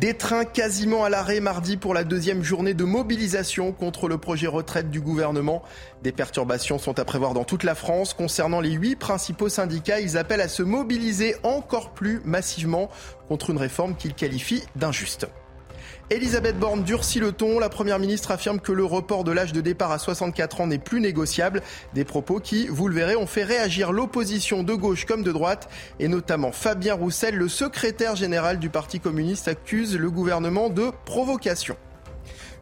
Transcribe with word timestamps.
Des 0.00 0.14
trains 0.14 0.44
quasiment 0.44 1.04
à 1.04 1.08
l'arrêt 1.08 1.38
mardi 1.38 1.76
pour 1.76 1.94
la 1.94 2.02
deuxième 2.02 2.42
journée 2.42 2.74
de 2.74 2.82
mobilisation 2.82 3.70
contre 3.70 4.08
le 4.08 4.18
projet 4.18 4.48
retraite 4.48 4.90
du 4.90 5.00
gouvernement. 5.00 5.62
Des 6.02 6.10
perturbations 6.10 6.78
sont 6.78 6.98
à 6.98 7.04
prévoir 7.04 7.32
dans 7.32 7.44
toute 7.44 7.62
la 7.62 7.76
France. 7.76 8.12
Concernant 8.12 8.60
les 8.60 8.72
huit 8.72 8.96
principaux 8.96 9.48
syndicats, 9.48 10.00
ils 10.00 10.18
appellent 10.18 10.40
à 10.40 10.48
se 10.48 10.64
mobiliser 10.64 11.36
encore 11.44 11.90
plus 11.94 12.20
massivement 12.24 12.90
contre 13.28 13.50
une 13.50 13.58
réforme 13.58 13.94
qu'ils 13.94 14.14
qualifient 14.14 14.64
d'injuste. 14.74 15.28
Elisabeth 16.10 16.58
Borne 16.58 16.84
durcit 16.84 17.18
le 17.18 17.32
ton. 17.32 17.58
La 17.58 17.70
Première 17.70 17.98
ministre 17.98 18.30
affirme 18.30 18.60
que 18.60 18.72
le 18.72 18.84
report 18.84 19.24
de 19.24 19.32
l'âge 19.32 19.54
de 19.54 19.62
départ 19.62 19.90
à 19.90 19.98
64 19.98 20.60
ans 20.60 20.66
n'est 20.66 20.78
plus 20.78 21.00
négociable. 21.00 21.62
Des 21.94 22.04
propos 22.04 22.40
qui, 22.40 22.66
vous 22.66 22.88
le 22.88 22.94
verrez, 22.94 23.16
ont 23.16 23.26
fait 23.26 23.42
réagir 23.42 23.90
l'opposition 23.90 24.62
de 24.62 24.74
gauche 24.74 25.06
comme 25.06 25.22
de 25.22 25.32
droite. 25.32 25.70
Et 26.00 26.08
notamment 26.08 26.52
Fabien 26.52 26.94
Roussel, 26.94 27.36
le 27.36 27.48
secrétaire 27.48 28.16
général 28.16 28.58
du 28.58 28.68
Parti 28.68 29.00
communiste, 29.00 29.48
accuse 29.48 29.96
le 29.96 30.10
gouvernement 30.10 30.68
de 30.68 30.90
provocation. 31.06 31.76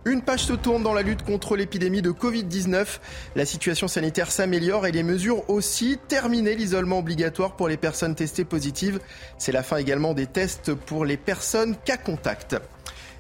Une 0.05 0.23
page 0.23 0.45
se 0.45 0.53
tourne 0.53 0.85
dans 0.85 0.95
la 0.95 1.03
lutte 1.03 1.23
contre 1.23 1.57
l'épidémie 1.57 2.03
de 2.03 2.11
Covid-19. 2.11 3.01
La 3.35 3.45
situation 3.45 3.89
sanitaire 3.89 4.31
s'améliore 4.31 4.87
et 4.87 4.93
les 4.93 5.03
mesures 5.03 5.49
aussi. 5.51 5.99
Terminer 6.07 6.55
l'isolement 6.55 7.01
obligatoire 7.01 7.57
pour 7.57 7.69
les 7.69 7.77
personnes 7.77 8.15
testées 8.15 8.45
positives. 8.45 9.01
C'est 9.37 9.53
la 9.53 9.65
fin 9.65 9.79
également 9.79 10.15
des 10.15 10.27
tests 10.27 10.75
pour 10.75 11.05
les 11.05 11.17
personnes 11.17 11.77
cas 11.85 11.97
contact. 11.97 12.57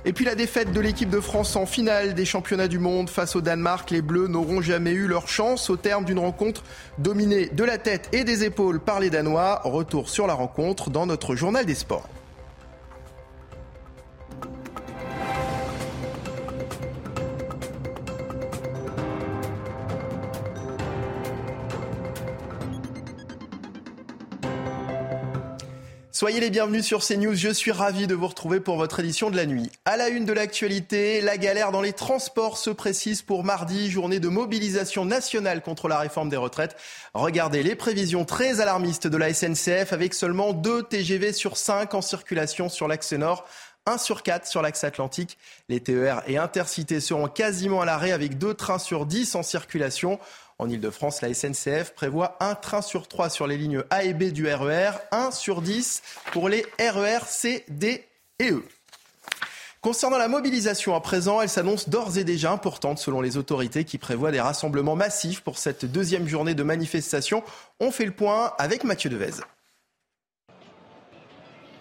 Et 0.04 0.12
puis 0.12 0.24
la 0.24 0.34
défaite 0.34 0.72
de 0.72 0.80
l'équipe 0.80 1.10
de 1.10 1.20
France 1.20 1.54
en 1.54 1.64
finale 1.64 2.14
des 2.14 2.24
championnats 2.24 2.66
du 2.66 2.80
monde 2.80 3.08
face 3.08 3.36
au 3.36 3.40
Danemark. 3.40 3.90
Les 3.92 4.02
Bleus 4.02 4.26
n'auront 4.26 4.60
jamais 4.60 4.90
eu 4.90 5.06
leur 5.06 5.28
chance 5.28 5.70
au 5.70 5.76
terme 5.76 6.04
d'une 6.04 6.18
rencontre 6.18 6.64
dominée 6.98 7.50
de 7.52 7.62
la 7.62 7.78
tête 7.78 8.08
et 8.12 8.24
des 8.24 8.42
épaules 8.42 8.80
par 8.80 8.98
les 8.98 9.10
Danois. 9.10 9.60
Retour 9.62 10.10
sur 10.10 10.26
la 10.26 10.34
rencontre 10.34 10.90
dans 10.90 11.06
notre 11.06 11.36
journal 11.36 11.66
des 11.66 11.76
sports. 11.76 12.08
Soyez 26.22 26.38
les 26.38 26.50
bienvenus 26.50 26.84
sur 26.84 27.04
CNews. 27.04 27.34
Je 27.34 27.48
suis 27.48 27.72
ravi 27.72 28.06
de 28.06 28.14
vous 28.14 28.28
retrouver 28.28 28.60
pour 28.60 28.76
votre 28.76 29.00
édition 29.00 29.28
de 29.28 29.34
la 29.34 29.44
nuit. 29.44 29.72
À 29.84 29.96
la 29.96 30.08
une 30.08 30.24
de 30.24 30.32
l'actualité, 30.32 31.20
la 31.20 31.36
galère 31.36 31.72
dans 31.72 31.80
les 31.80 31.92
transports 31.92 32.58
se 32.58 32.70
précise 32.70 33.22
pour 33.22 33.42
mardi, 33.42 33.90
journée 33.90 34.20
de 34.20 34.28
mobilisation 34.28 35.04
nationale 35.04 35.62
contre 35.62 35.88
la 35.88 35.98
réforme 35.98 36.28
des 36.28 36.36
retraites. 36.36 36.76
Regardez 37.12 37.64
les 37.64 37.74
prévisions 37.74 38.24
très 38.24 38.60
alarmistes 38.60 39.08
de 39.08 39.16
la 39.16 39.34
SNCF 39.34 39.92
avec 39.92 40.14
seulement 40.14 40.52
2 40.52 40.84
TGV 40.84 41.32
sur 41.32 41.56
5 41.56 41.92
en 41.92 42.02
circulation 42.02 42.68
sur 42.68 42.86
l'axe 42.86 43.14
nord. 43.14 43.44
1 43.86 43.98
sur 43.98 44.22
4 44.22 44.46
sur 44.46 44.62
l'axe 44.62 44.84
atlantique. 44.84 45.38
Les 45.68 45.80
TER 45.80 46.22
et 46.26 46.38
Intercités 46.38 47.00
seront 47.00 47.28
quasiment 47.28 47.80
à 47.80 47.84
l'arrêt 47.84 48.12
avec 48.12 48.38
2 48.38 48.54
trains 48.54 48.78
sur 48.78 49.06
10 49.06 49.34
en 49.34 49.42
circulation. 49.42 50.18
En 50.58 50.68
Ile-de-France, 50.68 51.22
la 51.22 51.34
SNCF 51.34 51.92
prévoit 51.94 52.36
un 52.40 52.54
train 52.54 52.82
sur 52.82 53.08
trois 53.08 53.30
sur 53.30 53.46
les 53.46 53.56
lignes 53.56 53.82
A 53.90 54.04
et 54.04 54.14
B 54.14 54.24
du 54.24 54.46
RER, 54.46 54.92
1 55.10 55.32
sur 55.32 55.60
10 55.62 56.02
pour 56.30 56.48
les 56.48 56.64
RER 56.78 57.26
C, 57.26 57.64
D 57.68 58.04
et 58.38 58.52
E. 58.52 58.62
Concernant 59.80 60.18
la 60.18 60.28
mobilisation 60.28 60.94
à 60.94 61.00
présent, 61.00 61.40
elle 61.40 61.48
s'annonce 61.48 61.88
d'ores 61.88 62.16
et 62.16 62.22
déjà 62.22 62.52
importante 62.52 63.00
selon 63.00 63.20
les 63.20 63.36
autorités 63.36 63.82
qui 63.82 63.98
prévoient 63.98 64.30
des 64.30 64.40
rassemblements 64.40 64.94
massifs 64.94 65.40
pour 65.40 65.58
cette 65.58 65.84
deuxième 65.84 66.28
journée 66.28 66.54
de 66.54 66.62
manifestation. 66.62 67.42
On 67.80 67.90
fait 67.90 68.06
le 68.06 68.12
point 68.12 68.52
avec 68.58 68.84
Mathieu 68.84 69.10
Devez. 69.10 69.42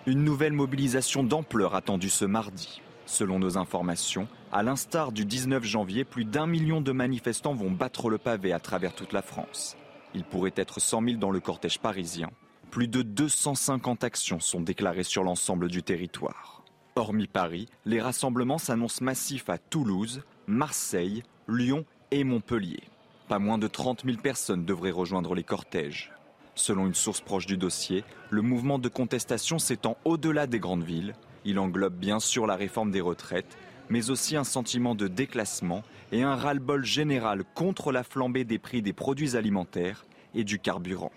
Une 0.07 0.23
nouvelle 0.23 0.53
mobilisation 0.53 1.23
d'ampleur 1.23 1.75
attendue 1.75 2.09
ce 2.09 2.25
mardi. 2.25 2.81
Selon 3.05 3.37
nos 3.37 3.59
informations, 3.59 4.27
à 4.51 4.63
l'instar 4.63 5.11
du 5.11 5.25
19 5.25 5.63
janvier, 5.63 6.05
plus 6.05 6.25
d'un 6.25 6.47
million 6.47 6.81
de 6.81 6.91
manifestants 6.91 7.53
vont 7.53 7.69
battre 7.69 8.09
le 8.09 8.17
pavé 8.17 8.51
à 8.51 8.59
travers 8.59 8.95
toute 8.95 9.13
la 9.13 9.21
France. 9.21 9.77
Il 10.15 10.23
pourrait 10.23 10.53
être 10.55 10.79
100 10.79 11.03
000 11.03 11.17
dans 11.17 11.29
le 11.29 11.39
cortège 11.39 11.77
parisien. 11.77 12.31
Plus 12.71 12.87
de 12.87 13.03
250 13.03 14.03
actions 14.03 14.39
sont 14.39 14.61
déclarées 14.61 15.03
sur 15.03 15.23
l'ensemble 15.23 15.67
du 15.67 15.83
territoire. 15.83 16.63
Hormis 16.95 17.27
Paris, 17.27 17.67
les 17.85 18.01
rassemblements 18.01 18.57
s'annoncent 18.57 19.05
massifs 19.05 19.49
à 19.49 19.59
Toulouse, 19.59 20.23
Marseille, 20.47 21.21
Lyon 21.47 21.85
et 22.09 22.23
Montpellier. 22.23 22.81
Pas 23.27 23.37
moins 23.37 23.59
de 23.59 23.67
30 23.67 24.03
000 24.03 24.17
personnes 24.17 24.65
devraient 24.65 24.89
rejoindre 24.89 25.35
les 25.35 25.43
cortèges. 25.43 26.11
Selon 26.61 26.85
une 26.85 26.93
source 26.93 27.21
proche 27.21 27.47
du 27.47 27.57
dossier, 27.57 28.03
le 28.29 28.43
mouvement 28.43 28.77
de 28.77 28.87
contestation 28.87 29.57
s'étend 29.57 29.97
au-delà 30.05 30.45
des 30.45 30.59
grandes 30.59 30.83
villes 30.83 31.15
il 31.43 31.57
englobe 31.57 31.95
bien 31.95 32.19
sûr 32.19 32.45
la 32.45 32.55
réforme 32.55 32.91
des 32.91 33.01
retraites, 33.01 33.57
mais 33.89 34.11
aussi 34.11 34.35
un 34.35 34.43
sentiment 34.43 34.93
de 34.93 35.07
déclassement 35.07 35.81
et 36.11 36.21
un 36.21 36.35
ras-le-bol 36.35 36.85
général 36.85 37.43
contre 37.55 37.91
la 37.91 38.03
flambée 38.03 38.43
des 38.43 38.59
prix 38.59 38.81
des 38.81 38.93
produits 38.93 39.35
alimentaires 39.35 40.05
et 40.35 40.43
du 40.43 40.59
carburant. 40.59 41.11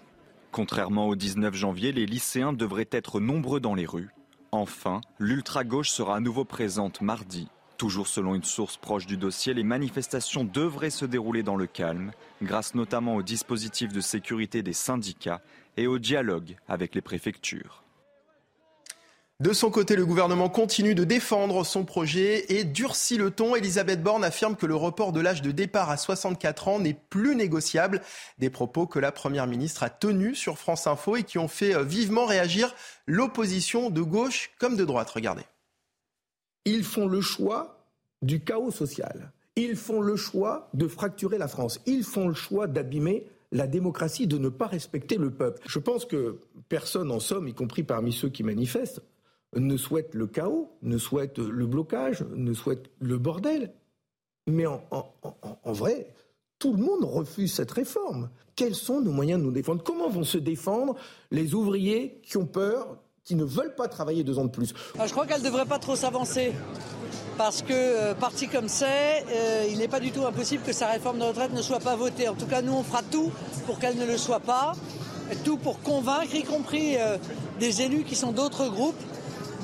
Contrairement 0.50 1.08
au 1.08 1.14
19 1.14 1.54
janvier, 1.54 1.92
les 1.92 2.06
lycéens 2.06 2.52
devraient 2.52 2.88
être 2.90 3.20
nombreux 3.20 3.60
dans 3.60 3.74
les 3.74 3.86
rues. 3.86 4.10
Enfin, 4.50 5.00
l'ultra-gauche 5.18 5.90
sera 5.90 6.16
à 6.16 6.20
nouveau 6.20 6.44
présente 6.44 7.02
mardi. 7.02 7.48
Toujours 7.76 8.06
selon 8.06 8.34
une 8.34 8.44
source 8.44 8.76
proche 8.76 9.06
du 9.06 9.16
dossier, 9.16 9.52
les 9.52 9.64
manifestations 9.64 10.44
devraient 10.44 10.90
se 10.90 11.04
dérouler 11.04 11.42
dans 11.42 11.56
le 11.56 11.66
calme, 11.66 12.12
grâce 12.40 12.74
notamment 12.74 13.16
au 13.16 13.22
dispositif 13.22 13.92
de 13.92 14.00
sécurité 14.00 14.62
des 14.62 14.72
syndicats 14.72 15.40
et 15.76 15.88
au 15.88 15.98
dialogue 15.98 16.56
avec 16.68 16.94
les 16.94 17.00
préfectures. 17.00 17.84
De 19.40 19.52
son 19.52 19.68
côté, 19.70 19.96
le 19.96 20.06
gouvernement 20.06 20.48
continue 20.48 20.94
de 20.94 21.02
défendre 21.02 21.64
son 21.64 21.84
projet 21.84 22.52
et 22.54 22.62
durcit 22.62 23.16
le 23.16 23.32
ton. 23.32 23.56
Elisabeth 23.56 24.00
Borne 24.00 24.22
affirme 24.22 24.54
que 24.54 24.64
le 24.64 24.76
report 24.76 25.10
de 25.10 25.20
l'âge 25.20 25.42
de 25.42 25.50
départ 25.50 25.90
à 25.90 25.96
64 25.96 26.68
ans 26.68 26.78
n'est 26.78 26.94
plus 26.94 27.34
négociable. 27.34 28.00
Des 28.38 28.48
propos 28.48 28.86
que 28.86 29.00
la 29.00 29.10
Première 29.10 29.48
ministre 29.48 29.82
a 29.82 29.90
tenus 29.90 30.38
sur 30.38 30.56
France 30.56 30.86
Info 30.86 31.16
et 31.16 31.24
qui 31.24 31.38
ont 31.38 31.48
fait 31.48 31.82
vivement 31.82 32.26
réagir 32.26 32.76
l'opposition 33.06 33.90
de 33.90 34.02
gauche 34.02 34.52
comme 34.60 34.76
de 34.76 34.84
droite. 34.84 35.10
Regardez. 35.10 35.42
Ils 36.64 36.84
font 36.84 37.06
le 37.06 37.20
choix 37.20 37.86
du 38.22 38.40
chaos 38.40 38.70
social. 38.70 39.32
Ils 39.56 39.76
font 39.76 40.00
le 40.00 40.16
choix 40.16 40.68
de 40.74 40.88
fracturer 40.88 41.38
la 41.38 41.48
France. 41.48 41.80
Ils 41.86 42.04
font 42.04 42.28
le 42.28 42.34
choix 42.34 42.66
d'abîmer 42.66 43.26
la 43.52 43.66
démocratie, 43.66 44.26
de 44.26 44.38
ne 44.38 44.48
pas 44.48 44.66
respecter 44.66 45.16
le 45.16 45.30
peuple. 45.30 45.62
Je 45.66 45.78
pense 45.78 46.04
que 46.04 46.40
personne, 46.68 47.10
en 47.12 47.20
somme, 47.20 47.46
y 47.46 47.54
compris 47.54 47.84
parmi 47.84 48.12
ceux 48.12 48.28
qui 48.28 48.42
manifestent, 48.42 49.00
ne 49.54 49.76
souhaite 49.76 50.14
le 50.14 50.26
chaos, 50.26 50.72
ne 50.82 50.98
souhaite 50.98 51.38
le 51.38 51.66
blocage, 51.66 52.24
ne 52.34 52.52
souhaite 52.52 52.90
le 52.98 53.16
bordel. 53.18 53.72
Mais 54.48 54.66
en, 54.66 54.82
vrai, 55.64 56.12
tout 56.58 56.72
le 56.72 56.82
monde 56.82 57.04
refuse 57.04 57.52
cette 57.52 57.70
réforme. 57.70 58.30
Quels 58.56 58.74
sont 58.74 59.00
nos 59.00 59.12
moyens 59.12 59.40
de 59.40 59.44
nous 59.44 59.52
défendre? 59.52 59.82
Comment 59.82 60.08
vont 60.08 60.24
se 60.24 60.38
défendre 60.38 60.96
les 61.30 61.54
ouvriers 61.54 62.20
qui 62.24 62.36
ont 62.36 62.46
peur, 62.46 62.98
qui 63.24 63.34
ne 63.34 63.44
veulent 63.44 63.74
pas 63.74 63.88
travailler 63.88 64.22
deux 64.22 64.38
ans 64.38 64.44
de 64.44 64.50
plus 64.50 64.74
ah, 64.98 65.06
Je 65.06 65.12
crois 65.12 65.26
qu'elle 65.26 65.40
ne 65.40 65.46
devrait 65.46 65.64
pas 65.64 65.78
trop 65.78 65.96
s'avancer. 65.96 66.52
Parce 67.36 67.62
que, 67.62 67.72
euh, 67.72 68.14
parti 68.14 68.46
comme 68.46 68.68
c'est, 68.68 69.24
euh, 69.28 69.66
il 69.68 69.78
n'est 69.78 69.88
pas 69.88 69.98
du 69.98 70.12
tout 70.12 70.24
impossible 70.24 70.62
que 70.62 70.72
sa 70.72 70.86
réforme 70.86 71.18
de 71.18 71.24
retraite 71.24 71.52
ne 71.52 71.62
soit 71.62 71.80
pas 71.80 71.96
votée. 71.96 72.28
En 72.28 72.34
tout 72.34 72.46
cas, 72.46 72.62
nous, 72.62 72.72
on 72.72 72.84
fera 72.84 73.02
tout 73.02 73.32
pour 73.66 73.80
qu'elle 73.80 73.96
ne 73.96 74.06
le 74.06 74.16
soit 74.16 74.40
pas. 74.40 74.74
Tout 75.42 75.56
pour 75.56 75.80
convaincre, 75.80 76.34
y 76.34 76.44
compris 76.44 76.96
euh, 76.96 77.16
des 77.58 77.82
élus 77.82 78.04
qui 78.04 78.14
sont 78.14 78.30
d'autres 78.30 78.68
groupes, 78.68 79.00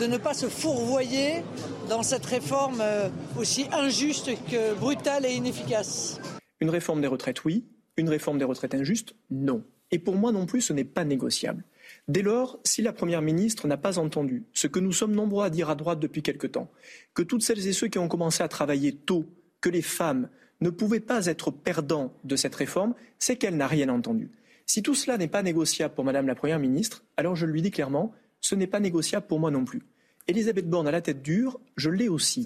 de 0.00 0.06
ne 0.06 0.16
pas 0.16 0.34
se 0.34 0.46
fourvoyer 0.46 1.44
dans 1.88 2.02
cette 2.02 2.24
réforme 2.24 2.80
euh, 2.80 3.08
aussi 3.38 3.66
injuste 3.72 4.30
que 4.50 4.74
brutale 4.74 5.26
et 5.26 5.34
inefficace. 5.34 6.18
Une 6.60 6.70
réforme 6.70 7.02
des 7.02 7.06
retraites, 7.06 7.44
oui. 7.44 7.66
Une 7.96 8.08
réforme 8.08 8.38
des 8.38 8.44
retraites 8.44 8.74
injuste, 8.74 9.14
non. 9.30 9.62
Et 9.90 9.98
pour 9.98 10.16
moi 10.16 10.32
non 10.32 10.46
plus, 10.46 10.62
ce 10.62 10.72
n'est 10.72 10.84
pas 10.84 11.04
négociable. 11.04 11.64
Dès 12.10 12.22
lors, 12.22 12.58
si 12.64 12.82
la 12.82 12.92
Première 12.92 13.22
ministre 13.22 13.68
n'a 13.68 13.76
pas 13.76 14.00
entendu 14.00 14.42
ce 14.52 14.66
que 14.66 14.80
nous 14.80 14.92
sommes 14.92 15.14
nombreux 15.14 15.44
à 15.44 15.48
dire 15.48 15.70
à 15.70 15.76
droite 15.76 16.00
depuis 16.00 16.24
quelque 16.24 16.48
temps, 16.48 16.68
que 17.14 17.22
toutes 17.22 17.44
celles 17.44 17.68
et 17.68 17.72
ceux 17.72 17.86
qui 17.86 18.00
ont 18.00 18.08
commencé 18.08 18.42
à 18.42 18.48
travailler 18.48 18.92
tôt, 18.92 19.26
que 19.60 19.68
les 19.68 19.80
femmes 19.80 20.28
ne 20.60 20.70
pouvaient 20.70 20.98
pas 20.98 21.26
être 21.26 21.52
perdants 21.52 22.12
de 22.24 22.34
cette 22.34 22.56
réforme, 22.56 22.96
c'est 23.20 23.36
qu'elle 23.36 23.56
n'a 23.56 23.68
rien 23.68 23.88
entendu. 23.90 24.32
Si 24.66 24.82
tout 24.82 24.96
cela 24.96 25.18
n'est 25.18 25.28
pas 25.28 25.44
négociable 25.44 25.94
pour 25.94 26.04
Madame 26.04 26.26
la 26.26 26.34
Première 26.34 26.58
ministre, 26.58 27.04
alors 27.16 27.36
je 27.36 27.46
lui 27.46 27.62
dis 27.62 27.70
clairement, 27.70 28.12
ce 28.40 28.56
n'est 28.56 28.66
pas 28.66 28.80
négociable 28.80 29.28
pour 29.28 29.38
moi 29.38 29.52
non 29.52 29.64
plus. 29.64 29.82
Elisabeth 30.26 30.68
Borne 30.68 30.88
à 30.88 30.90
la 30.90 31.02
tête 31.02 31.22
dure, 31.22 31.60
je 31.76 31.90
l'ai 31.90 32.08
aussi. 32.08 32.44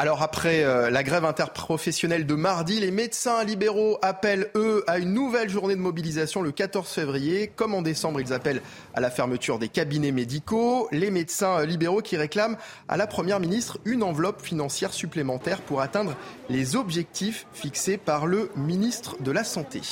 Alors 0.00 0.22
après 0.22 0.64
euh, 0.64 0.88
la 0.88 1.02
grève 1.02 1.26
interprofessionnelle 1.26 2.24
de 2.24 2.34
mardi, 2.34 2.80
les 2.80 2.90
médecins 2.90 3.44
libéraux 3.44 3.98
appellent, 4.00 4.50
eux, 4.54 4.82
à 4.86 4.96
une 4.96 5.12
nouvelle 5.12 5.50
journée 5.50 5.76
de 5.76 5.80
mobilisation 5.80 6.40
le 6.40 6.52
14 6.52 6.88
février. 6.88 7.52
Comme 7.54 7.74
en 7.74 7.82
décembre, 7.82 8.18
ils 8.18 8.32
appellent 8.32 8.62
à 8.94 9.00
la 9.00 9.10
fermeture 9.10 9.58
des 9.58 9.68
cabinets 9.68 10.10
médicaux. 10.10 10.88
Les 10.90 11.10
médecins 11.10 11.66
libéraux 11.66 12.00
qui 12.00 12.16
réclament 12.16 12.56
à 12.88 12.96
la 12.96 13.06
Première 13.06 13.40
ministre 13.40 13.78
une 13.84 14.02
enveloppe 14.02 14.40
financière 14.40 14.94
supplémentaire 14.94 15.60
pour 15.60 15.82
atteindre 15.82 16.16
les 16.48 16.76
objectifs 16.76 17.46
fixés 17.52 17.98
par 17.98 18.24
le 18.24 18.50
ministre 18.56 19.16
de 19.20 19.32
la 19.32 19.44
Santé. 19.44 19.82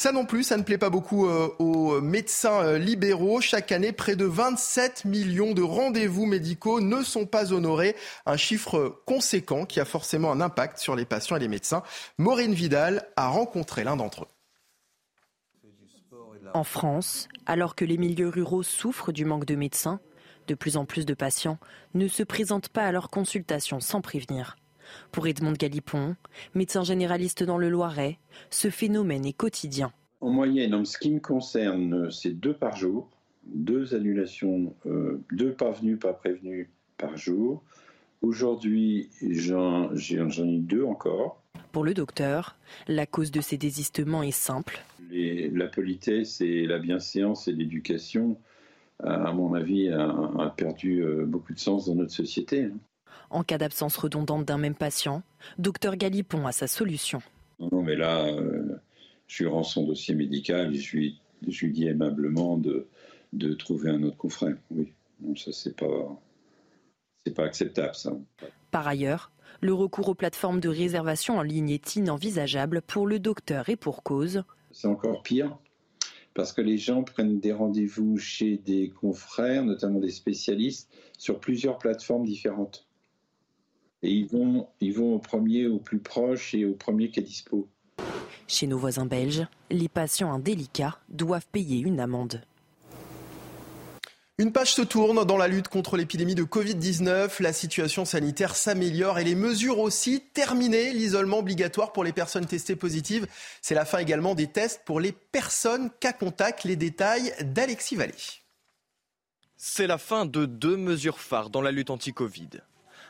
Ça 0.00 0.12
non 0.12 0.24
plus, 0.24 0.44
ça 0.44 0.56
ne 0.56 0.62
plaît 0.62 0.78
pas 0.78 0.88
beaucoup 0.88 1.26
euh, 1.26 1.54
aux 1.58 2.00
médecins 2.00 2.62
euh, 2.62 2.78
libéraux. 2.78 3.42
Chaque 3.42 3.70
année, 3.70 3.92
près 3.92 4.16
de 4.16 4.24
27 4.24 5.04
millions 5.04 5.52
de 5.52 5.60
rendez-vous 5.60 6.24
médicaux 6.24 6.80
ne 6.80 7.02
sont 7.02 7.26
pas 7.26 7.52
honorés. 7.52 7.94
Un 8.24 8.38
chiffre 8.38 9.02
conséquent 9.04 9.66
qui 9.66 9.78
a 9.78 9.84
forcément 9.84 10.32
un 10.32 10.40
impact 10.40 10.78
sur 10.78 10.96
les 10.96 11.04
patients 11.04 11.36
et 11.36 11.40
les 11.40 11.48
médecins. 11.48 11.82
Maureen 12.16 12.54
Vidal 12.54 13.10
a 13.16 13.28
rencontré 13.28 13.84
l'un 13.84 13.96
d'entre 13.96 14.22
eux. 14.22 15.68
En 16.54 16.64
France, 16.64 17.28
alors 17.44 17.74
que 17.74 17.84
les 17.84 17.98
milieux 17.98 18.30
ruraux 18.30 18.62
souffrent 18.62 19.12
du 19.12 19.26
manque 19.26 19.44
de 19.44 19.54
médecins, 19.54 20.00
de 20.46 20.54
plus 20.54 20.78
en 20.78 20.86
plus 20.86 21.04
de 21.04 21.12
patients 21.12 21.58
ne 21.92 22.08
se 22.08 22.22
présentent 22.22 22.70
pas 22.70 22.86
à 22.86 22.92
leur 22.92 23.10
consultation 23.10 23.80
sans 23.80 24.00
prévenir. 24.00 24.56
Pour 25.12 25.26
Edmond 25.26 25.52
Galipon, 25.52 26.16
médecin 26.54 26.82
généraliste 26.82 27.42
dans 27.42 27.58
le 27.58 27.68
Loiret, 27.68 28.18
ce 28.50 28.70
phénomène 28.70 29.26
est 29.26 29.32
quotidien. 29.32 29.92
En 30.20 30.30
moyenne, 30.30 30.74
en 30.74 30.84
ce 30.84 30.98
qui 30.98 31.10
me 31.10 31.20
concerne, 31.20 32.10
c'est 32.10 32.32
deux 32.32 32.54
par 32.54 32.76
jour, 32.76 33.08
deux 33.46 33.94
annulations, 33.94 34.74
euh, 34.86 35.22
deux 35.32 35.52
pas 35.52 35.70
venus, 35.70 35.98
pas 35.98 36.12
prévenus 36.12 36.68
par 36.98 37.16
jour. 37.16 37.62
Aujourd'hui, 38.22 39.08
j'en 39.22 39.90
ai 39.94 40.58
deux 40.58 40.84
encore. 40.84 41.42
Pour 41.72 41.84
le 41.84 41.94
docteur, 41.94 42.56
la 42.86 43.06
cause 43.06 43.30
de 43.30 43.40
ces 43.40 43.56
désistements 43.56 44.22
est 44.22 44.30
simple. 44.30 44.80
la 45.10 45.66
politesse 45.68 46.40
et 46.40 46.66
la 46.66 46.78
bienséance 46.78 47.48
et 47.48 47.52
l'éducation, 47.52 48.36
à 49.02 49.32
mon 49.32 49.54
avis, 49.54 49.88
a, 49.88 50.52
perdu 50.56 51.02
euh, 51.02 51.24
beaucoup 51.24 51.54
de 51.54 51.58
sens 51.58 51.86
dans 51.86 51.94
notre 51.94 52.12
société. 52.12 52.68
En 53.30 53.44
cas 53.44 53.58
d'absence 53.58 53.96
redondante 53.96 54.44
d'un 54.44 54.58
même 54.58 54.74
patient, 54.74 55.22
docteur 55.58 55.96
Galipon 55.96 56.46
a 56.46 56.52
sa 56.52 56.66
solution. 56.66 57.22
Non, 57.60 57.82
mais 57.82 57.94
là, 57.94 58.26
euh, 58.26 58.76
je 59.26 59.46
rends 59.46 59.62
son 59.62 59.86
dossier 59.86 60.14
médical 60.14 60.74
et 60.74 60.78
je 60.78 60.96
lui, 60.96 61.20
je 61.46 61.66
dis 61.66 61.86
aimablement 61.86 62.56
de, 62.56 62.88
de 63.32 63.54
trouver 63.54 63.90
un 63.90 64.02
autre 64.02 64.16
confrère. 64.16 64.56
Oui, 64.70 64.92
non, 65.20 65.36
ça, 65.36 65.52
c'est 65.52 65.76
pas, 65.76 66.20
c'est 67.24 67.34
pas 67.34 67.44
acceptable, 67.44 67.94
ça. 67.94 68.12
Par 68.70 68.88
ailleurs, 68.88 69.30
le 69.60 69.74
recours 69.74 70.08
aux 70.08 70.14
plateformes 70.14 70.60
de 70.60 70.68
réservation 70.68 71.38
en 71.38 71.42
ligne 71.42 71.70
est 71.70 71.96
inenvisageable 71.96 72.82
pour 72.82 73.06
le 73.06 73.18
docteur 73.18 73.68
et 73.68 73.76
pour 73.76 74.02
cause. 74.02 74.42
C'est 74.72 74.88
encore 74.88 75.22
pire 75.22 75.56
parce 76.34 76.52
que 76.52 76.62
les 76.62 76.78
gens 76.78 77.02
prennent 77.02 77.40
des 77.40 77.52
rendez-vous 77.52 78.16
chez 78.16 78.56
des 78.56 78.90
confrères, 78.90 79.64
notamment 79.64 79.98
des 79.98 80.10
spécialistes, 80.10 80.88
sur 81.18 81.40
plusieurs 81.40 81.78
plateformes 81.78 82.24
différentes 82.24 82.86
et 84.02 84.10
ils 84.10 84.26
vont, 84.26 84.68
ils 84.80 84.94
vont 84.94 85.14
au 85.14 85.18
premier, 85.18 85.66
au 85.66 85.78
plus 85.78 85.98
proche 85.98 86.54
et 86.54 86.64
au 86.64 86.74
premier 86.74 87.10
qui 87.10 87.20
est 87.20 87.24
dispo. 87.24 87.68
Chez 88.46 88.66
nos 88.66 88.78
voisins 88.78 89.06
belges, 89.06 89.46
les 89.70 89.88
patients 89.88 90.32
indélicats 90.32 90.98
doivent 91.08 91.46
payer 91.52 91.80
une 91.80 92.00
amende. 92.00 92.42
Une 94.40 94.52
page 94.52 94.72
se 94.72 94.80
tourne 94.80 95.22
dans 95.26 95.36
la 95.36 95.48
lutte 95.48 95.68
contre 95.68 95.98
l'épidémie 95.98 96.34
de 96.34 96.44
Covid-19. 96.44 97.42
La 97.42 97.52
situation 97.52 98.06
sanitaire 98.06 98.56
s'améliore 98.56 99.18
et 99.18 99.24
les 99.24 99.34
mesures 99.34 99.78
aussi 99.78 100.22
terminées. 100.32 100.94
L'isolement 100.94 101.40
obligatoire 101.40 101.92
pour 101.92 102.04
les 102.04 102.14
personnes 102.14 102.46
testées 102.46 102.74
positives. 102.74 103.26
C'est 103.60 103.74
la 103.74 103.84
fin 103.84 103.98
également 103.98 104.34
des 104.34 104.46
tests 104.46 104.80
pour 104.86 104.98
les 104.98 105.12
personnes 105.12 105.90
cas 106.00 106.14
contact. 106.14 106.64
Les 106.64 106.76
détails 106.76 107.34
d'Alexis 107.42 107.96
Vallée. 107.96 108.14
C'est 109.58 109.86
la 109.86 109.98
fin 109.98 110.24
de 110.24 110.46
deux 110.46 110.78
mesures 110.78 111.20
phares 111.20 111.50
dans 111.50 111.60
la 111.60 111.70
lutte 111.70 111.90
anti-Covid. 111.90 112.62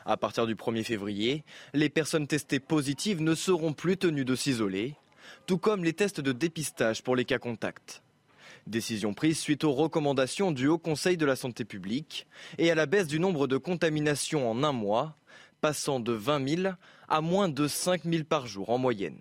À 0.05 0.17
partir 0.17 0.47
du 0.47 0.55
1er 0.55 0.83
février, 0.83 1.43
les 1.73 1.89
personnes 1.89 2.27
testées 2.27 2.59
positives 2.59 3.21
ne 3.21 3.35
seront 3.35 3.73
plus 3.73 3.97
tenues 3.97 4.25
de 4.25 4.35
s'isoler, 4.35 4.95
tout 5.45 5.57
comme 5.57 5.83
les 5.83 5.93
tests 5.93 6.21
de 6.21 6.31
dépistage 6.31 7.03
pour 7.03 7.15
les 7.15 7.25
cas 7.25 7.39
contacts. 7.39 8.01
Décision 8.67 9.13
prise 9.13 9.39
suite 9.39 9.63
aux 9.63 9.73
recommandations 9.73 10.51
du 10.51 10.67
Haut 10.67 10.77
Conseil 10.77 11.17
de 11.17 11.25
la 11.25 11.35
santé 11.35 11.65
publique 11.65 12.27
et 12.57 12.71
à 12.71 12.75
la 12.75 12.85
baisse 12.85 13.07
du 13.07 13.19
nombre 13.19 13.47
de 13.47 13.57
contaminations 13.57 14.49
en 14.49 14.63
un 14.63 14.71
mois, 14.71 15.15
passant 15.61 15.99
de 15.99 16.13
20 16.13 16.61
000 16.63 16.73
à 17.07 17.21
moins 17.21 17.49
de 17.49 17.67
5 17.67 18.03
000 18.03 18.23
par 18.23 18.47
jour 18.47 18.69
en 18.69 18.77
moyenne. 18.77 19.19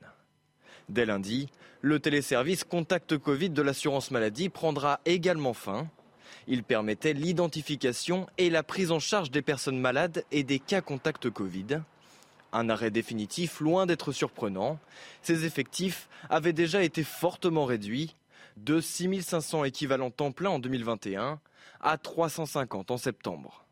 Dès 0.89 1.07
lundi, 1.07 1.49
le 1.83 2.01
téléservice 2.01 2.65
Contact 2.65 3.17
Covid 3.17 3.51
de 3.51 3.63
l'assurance 3.63 4.11
maladie 4.11 4.49
prendra 4.49 5.01
également 5.05 5.55
fin 5.55 5.89
il 6.47 6.63
permettait 6.63 7.13
l'identification 7.13 8.27
et 8.39 8.51
la 8.51 8.63
prise 8.63 8.93
en 8.93 8.99
charge 8.99 9.31
des 9.31 9.43
personnes 9.43 9.79
malades 9.79 10.25
et 10.31 10.43
des 10.43 10.59
cas 10.59 10.81
contacts 10.81 11.31
Covid. 11.31 11.81
Un 12.53 12.69
arrêt 12.69 12.91
définitif 12.91 13.61
loin 13.61 13.87
d'être 13.87 14.13
surprenant. 14.13 14.79
Ces 15.23 15.45
effectifs 15.45 16.09
avaient 16.29 16.53
déjà 16.53 16.83
été 16.83 17.05
fortement 17.05 17.65
réduits 17.65 18.17
de 18.57 18.81
6500 18.81 19.65
équivalents 19.65 20.11
temps 20.11 20.33
plein 20.33 20.51
en 20.51 20.59
2021 20.59 21.41
à 21.81 21.99
350 21.99 22.91
en 22.91 22.97
septembre. 22.97 23.65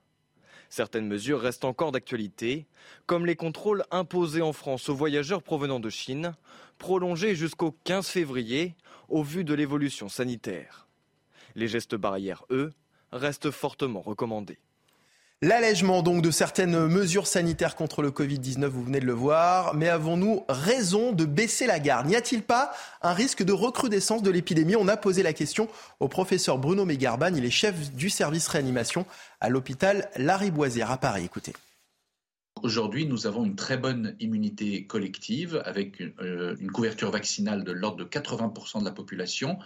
Certaines 0.71 1.07
mesures 1.07 1.41
restent 1.41 1.65
encore 1.65 1.93
d'actualité, 1.93 2.67
comme 3.07 3.25
les 3.25 3.37
contrôles 3.37 3.85
imposés 3.91 4.43
en 4.43 4.53
France 4.53 4.89
aux 4.89 4.95
voyageurs 4.95 5.43
provenant 5.43 5.81
de 5.81 5.89
Chine, 5.89 6.35
prolongés 6.77 7.35
jusqu'au 7.35 7.75
15 7.85 8.07
février 8.07 8.75
au 9.09 9.23
vu 9.23 9.45
de 9.45 9.55
l'évolution 9.55 10.09
sanitaire. 10.09 10.88
Les 11.59 11.67
gestes 11.67 11.97
barrières, 11.97 12.45
eux, 12.51 12.73
restent 13.11 13.51
fortement 13.51 14.01
recommandés. 14.01 14.59
L'allègement 15.43 16.03
donc 16.03 16.23
de 16.23 16.31
certaines 16.31 16.87
mesures 16.87 17.27
sanitaires 17.27 17.75
contre 17.75 18.01
le 18.01 18.13
Covid-19, 18.13 18.67
vous 18.67 18.85
venez 18.85 19.01
de 19.01 19.07
le 19.07 19.13
voir, 19.13 19.75
mais 19.75 19.89
avons-nous 19.89 20.45
raison 20.49 21.11
de 21.11 21.25
baisser 21.25 21.67
la 21.67 21.81
garde? 21.81 22.07
N'y 22.07 22.15
a-t-il 22.15 22.43
pas 22.43 22.71
un 23.03 23.13
risque 23.13 23.43
de 23.43 23.53
recrudescence 23.53 24.23
de 24.23 24.31
l'épidémie? 24.31 24.77
On 24.77 24.87
a 24.87 24.97
posé 24.97 25.25
la 25.25 25.33
question 25.33 25.67
au 25.99 26.07
professeur 26.07 26.59
Bruno 26.59 26.85
Mégarban, 26.85 27.35
il 27.35 27.45
est 27.45 27.51
chef 27.51 27.93
du 27.93 28.09
service 28.09 28.47
réanimation 28.47 29.05
à 29.41 29.49
l'hôpital 29.49 30.09
Lariboisière 30.17 30.93
à 30.93 30.99
Paris. 30.99 31.25
Écoutez. 31.25 31.55
Aujourd'hui, 32.63 33.07
nous 33.07 33.27
avons 33.27 33.45
une 33.45 33.57
très 33.57 33.77
bonne 33.77 34.17
immunité 34.21 34.85
collective 34.85 35.63
avec 35.65 36.01
euh, 36.01 36.57
une, 36.61 36.71
couverture 36.71 37.11
vaccinale 37.11 37.65
de 37.65 37.73
l'ordre 37.73 37.99
de 37.99 38.05
80% 38.05 38.81
de 38.81 38.85
la 38.85 38.91
population, 38.91 39.59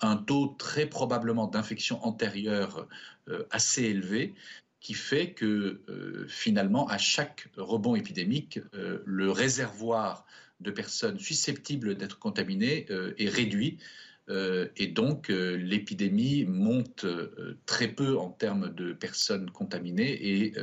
un 0.00 0.16
taux 0.16 0.54
très 0.58 0.86
probablement 0.86 1.46
d'infection 1.46 2.04
antérieure 2.04 2.86
euh, 3.28 3.44
assez 3.50 3.84
élevé 3.84 4.34
qui 4.80 4.94
fait 4.94 5.32
que 5.32 5.80
euh, 5.88 6.26
finalement, 6.28 6.86
à 6.88 6.98
chaque 6.98 7.48
rebond 7.56 7.96
épidémique, 7.96 8.60
le 8.72 9.30
réservoir 9.30 10.24
de 10.60 10.70
personnes 10.70 11.18
susceptibles 11.18 11.96
d'être 11.96 12.18
contaminées 12.18 12.86
est 13.18 13.28
réduit 13.28 13.78
euh, 14.28 14.68
et 14.76 14.88
donc, 14.88 15.30
euh, 15.30 15.56
l'épidémie 15.56 16.44
monte 16.44 17.04
euh, 17.04 17.58
très 17.66 17.88
peu 17.88 18.18
en 18.18 18.30
termes 18.30 18.74
de 18.74 18.92
personnes 18.92 19.50
contaminées 19.50 20.44
et 20.44 20.54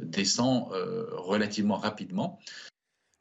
descend 0.00 0.68
relativement 1.12 1.76
rapidement. 1.76 2.40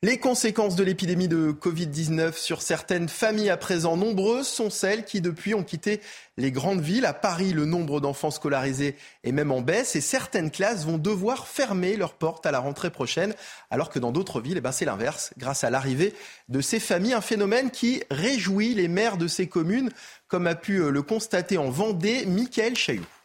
Les 0.04 0.20
conséquences 0.20 0.75
de 0.75 0.84
l'épidémie 0.84 1.27
de 1.27 1.51
Covid-19 1.51 2.34
sur 2.38 2.62
certaines 2.62 3.10
familles 3.10 3.50
à 3.50 3.58
présent 3.58 3.98
nombreuses 3.98 4.48
sont 4.48 4.70
celles 4.70 5.04
qui 5.04 5.22
depuis 5.22 5.56
ont 5.56 5.63
quitté 5.63 6.01
les 6.38 6.51
grandes 6.51 6.82
villes. 6.82 7.08
À 7.08 7.13
Paris, 7.13 7.51
le 7.51 7.66
nombre 7.66 8.00
d'enfants 8.00 8.30
scolarisés 8.30 8.96
est 9.24 9.32
même 9.32 9.51
en 9.51 9.62
baisse 9.62 9.96
et 9.96 10.01
certaines 10.01 10.51
classes 10.51 10.86
vont 10.86 11.00
devoir 11.00 11.48
fermer 11.48 11.98
leurs 11.98 12.13
portes 12.13 12.46
à 12.46 12.51
la 12.51 12.60
rentrée 12.60 12.92
prochaine, 12.92 13.34
alors 13.72 13.89
que 13.89 13.98
dans 13.98 14.12
d'autres 14.12 14.39
villes, 14.39 14.58
eh 14.60 14.62
ben, 14.62 14.72
c'est 14.72 14.86
l'inverse, 14.86 15.34
grâce 15.39 15.63
à 15.63 15.72
l'arrivée 15.72 16.13
de 16.48 16.62
ces 16.62 16.80
familles. 16.80 17.13
Un 17.13 17.22
phénomène 17.22 17.72
qui 17.72 18.04
réjouit 18.12 18.75
les 18.75 18.89
maires 18.89 19.18
de 19.18 19.27
ces 19.27 19.48
communes, 19.48 19.89
comme 20.27 20.46
a 20.46 20.54
pu 20.54 20.92
le 20.92 21.01
constater 21.01 21.58
en 21.58 21.72
Vendée, 21.72 22.27
Michael 22.27 22.75
Chailloux. 22.75 23.16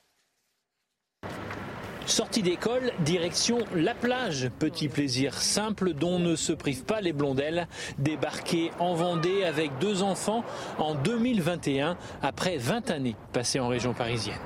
Sortie 2.06 2.42
d'école, 2.42 2.92
direction 3.04 3.58
la 3.74 3.94
plage. 3.94 4.50
Petit 4.58 4.88
plaisir 4.88 5.34
simple 5.34 5.92
dont 5.92 6.18
ne 6.18 6.34
se 6.34 6.52
privent 6.52 6.84
pas 6.84 7.00
les 7.00 7.12
blondelles. 7.12 7.68
Débarquer 7.98 8.70
en 8.80 8.94
Vendée 8.94 9.44
avec 9.44 9.78
deux 9.78 10.02
enfants 10.02 10.44
en 10.78 10.94
2021 10.94 11.96
après 12.20 12.56
20 12.56 12.90
années 12.90 13.16
passées 13.32 13.60
en 13.60 13.68
région 13.68 13.92
parisienne. 13.94 14.38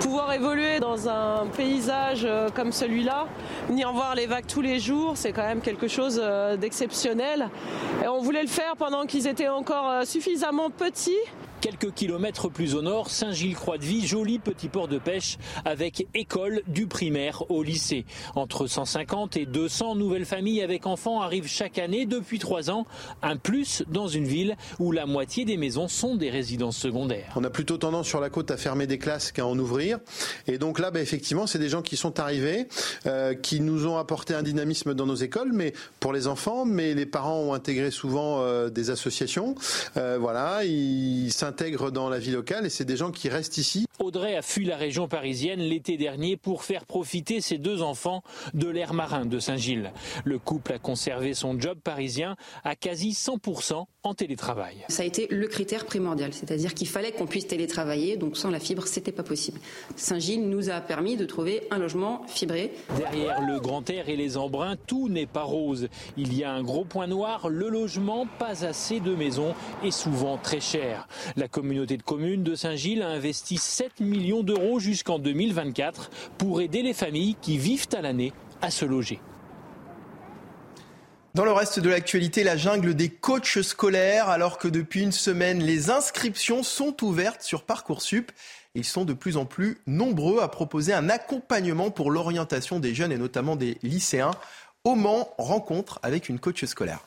Pouvoir 0.00 0.32
évoluer 0.32 0.78
dans 0.78 1.08
un 1.08 1.46
paysage 1.46 2.24
euh, 2.24 2.48
comme 2.54 2.72
celui-là, 2.72 3.26
venir 3.68 3.92
voir 3.92 4.14
les 4.14 4.26
vagues 4.26 4.46
tous 4.46 4.60
les 4.60 4.78
jours, 4.78 5.12
c'est 5.14 5.32
quand 5.32 5.46
même 5.46 5.60
quelque 5.60 5.88
chose 5.88 6.20
euh, 6.22 6.56
d'exceptionnel. 6.56 7.48
Et 8.02 8.08
on 8.08 8.20
voulait 8.20 8.42
le 8.42 8.48
faire 8.48 8.76
pendant 8.76 9.06
qu'ils 9.06 9.26
étaient 9.26 9.48
encore 9.48 9.88
euh, 9.88 10.04
suffisamment 10.04 10.70
petits 10.70 11.12
Quelques 11.60 11.92
kilomètres 11.92 12.48
plus 12.48 12.74
au 12.74 12.80
nord, 12.80 13.10
Saint-Gilles-Croix-de-Vie, 13.10 14.06
joli 14.06 14.38
petit 14.38 14.68
port 14.68 14.88
de 14.88 14.98
pêche 14.98 15.36
avec 15.66 16.06
école 16.14 16.62
du 16.66 16.86
primaire 16.86 17.50
au 17.50 17.62
lycée. 17.62 18.06
Entre 18.34 18.66
150 18.66 19.36
et 19.36 19.44
200 19.44 19.96
nouvelles 19.96 20.24
familles 20.24 20.62
avec 20.62 20.86
enfants 20.86 21.20
arrivent 21.20 21.48
chaque 21.48 21.78
année 21.78 22.06
depuis 22.06 22.38
trois 22.38 22.70
ans. 22.70 22.86
Un 23.20 23.36
plus 23.36 23.82
dans 23.88 24.08
une 24.08 24.24
ville 24.24 24.56
où 24.78 24.90
la 24.90 25.04
moitié 25.04 25.44
des 25.44 25.58
maisons 25.58 25.86
sont 25.86 26.16
des 26.16 26.30
résidences 26.30 26.78
secondaires. 26.78 27.34
On 27.36 27.44
a 27.44 27.50
plutôt 27.50 27.76
tendance 27.76 28.06
sur 28.06 28.20
la 28.20 28.30
côte 28.30 28.50
à 28.50 28.56
fermer 28.56 28.86
des 28.86 28.98
classes 28.98 29.30
qu'à 29.30 29.44
en 29.44 29.58
ouvrir. 29.58 29.98
Et 30.46 30.56
donc 30.56 30.78
là, 30.78 30.90
bah, 30.90 31.02
effectivement, 31.02 31.46
c'est 31.46 31.58
des 31.58 31.68
gens 31.68 31.82
qui 31.82 31.98
sont 31.98 32.20
arrivés, 32.20 32.68
euh, 33.04 33.34
qui 33.34 33.60
nous 33.60 33.86
ont 33.86 33.98
apporté 33.98 34.32
un 34.32 34.42
dynamisme 34.42 34.94
dans 34.94 35.06
nos 35.06 35.14
écoles, 35.14 35.50
mais 35.52 35.74
pour 36.00 36.14
les 36.14 36.26
enfants, 36.26 36.64
mais 36.64 36.94
les 36.94 37.06
parents 37.06 37.38
ont 37.38 37.52
intégré 37.52 37.90
souvent 37.90 38.40
euh, 38.40 38.70
des 38.70 38.88
associations. 38.88 39.56
Euh, 39.98 40.16
voilà, 40.18 40.64
ils 40.64 41.30
dans 41.92 42.08
la 42.08 42.18
vie 42.18 42.30
locale 42.30 42.66
et 42.66 42.70
c'est 42.70 42.84
des 42.84 42.96
gens 42.96 43.10
qui 43.10 43.28
restent 43.28 43.58
ici. 43.58 43.86
Audrey 43.98 44.36
a 44.36 44.42
fui 44.42 44.64
la 44.64 44.76
région 44.76 45.08
parisienne 45.08 45.60
l'été 45.60 45.96
dernier 45.96 46.36
pour 46.36 46.64
faire 46.64 46.86
profiter 46.86 47.40
ses 47.40 47.58
deux 47.58 47.82
enfants 47.82 48.22
de 48.54 48.68
l'air 48.68 48.94
marin 48.94 49.26
de 49.26 49.38
Saint-Gilles. 49.38 49.92
Le 50.24 50.38
couple 50.38 50.72
a 50.72 50.78
conservé 50.78 51.34
son 51.34 51.58
job 51.60 51.78
parisien 51.82 52.36
à 52.64 52.76
quasi 52.76 53.10
100% 53.10 53.84
en 54.02 54.14
télétravail. 54.14 54.84
Ça 54.88 55.02
a 55.02 55.06
été 55.06 55.26
le 55.30 55.46
critère 55.46 55.84
primordial, 55.84 56.32
c'est-à-dire 56.32 56.74
qu'il 56.74 56.88
fallait 56.88 57.12
qu'on 57.12 57.26
puisse 57.26 57.46
télétravailler, 57.46 58.16
donc 58.16 58.36
sans 58.36 58.50
la 58.50 58.60
fibre, 58.60 58.86
c'était 58.86 59.12
pas 59.12 59.22
possible. 59.22 59.60
Saint-Gilles 59.96 60.48
nous 60.48 60.70
a 60.70 60.80
permis 60.80 61.16
de 61.16 61.26
trouver 61.26 61.64
un 61.70 61.78
logement 61.78 62.22
fibré. 62.26 62.72
Derrière 62.96 63.40
le 63.42 63.60
grand 63.60 63.88
air 63.90 64.08
et 64.08 64.16
les 64.16 64.36
embruns, 64.36 64.76
tout 64.86 65.08
n'est 65.08 65.26
pas 65.26 65.42
rose. 65.42 65.88
Il 66.16 66.36
y 66.36 66.44
a 66.44 66.52
un 66.52 66.62
gros 66.62 66.84
point 66.84 67.06
noir, 67.06 67.48
le 67.48 67.68
logement, 67.68 68.26
pas 68.38 68.64
assez 68.64 69.00
de 69.00 69.14
maisons 69.14 69.54
et 69.84 69.90
souvent 69.90 70.38
très 70.38 70.60
cher. 70.60 71.06
La 71.36 71.48
communauté 71.48 71.96
de 71.96 72.02
communes 72.02 72.42
de 72.42 72.54
Saint-Gilles 72.54 73.02
a 73.02 73.08
investi 73.08 73.58
7 73.58 74.00
millions 74.00 74.42
d'euros 74.42 74.80
jusqu'en 74.80 75.18
2024 75.18 76.10
pour 76.38 76.60
aider 76.60 76.82
les 76.82 76.94
familles 76.94 77.36
qui 77.40 77.58
vivent 77.58 77.88
à 77.92 78.00
l'année 78.00 78.32
à 78.62 78.70
se 78.70 78.84
loger. 78.84 79.20
Dans 81.32 81.44
le 81.44 81.52
reste 81.52 81.78
de 81.78 81.88
l'actualité, 81.88 82.42
la 82.42 82.56
jungle 82.56 82.94
des 82.94 83.08
coachs 83.08 83.62
scolaires, 83.62 84.28
alors 84.28 84.58
que 84.58 84.66
depuis 84.66 85.02
une 85.02 85.12
semaine, 85.12 85.62
les 85.62 85.88
inscriptions 85.88 86.64
sont 86.64 87.04
ouvertes 87.04 87.42
sur 87.42 87.62
Parcoursup. 87.62 88.32
Ils 88.74 88.84
sont 88.84 89.04
de 89.04 89.12
plus 89.12 89.36
en 89.36 89.44
plus 89.44 89.78
nombreux 89.86 90.40
à 90.40 90.48
proposer 90.48 90.92
un 90.92 91.08
accompagnement 91.08 91.92
pour 91.92 92.10
l'orientation 92.10 92.80
des 92.80 92.96
jeunes 92.96 93.12
et 93.12 93.18
notamment 93.18 93.54
des 93.54 93.78
lycéens. 93.84 94.32
Au 94.82 94.96
Mans, 94.96 95.32
rencontre 95.38 96.00
avec 96.02 96.28
une 96.28 96.40
coach 96.40 96.64
scolaire. 96.64 97.06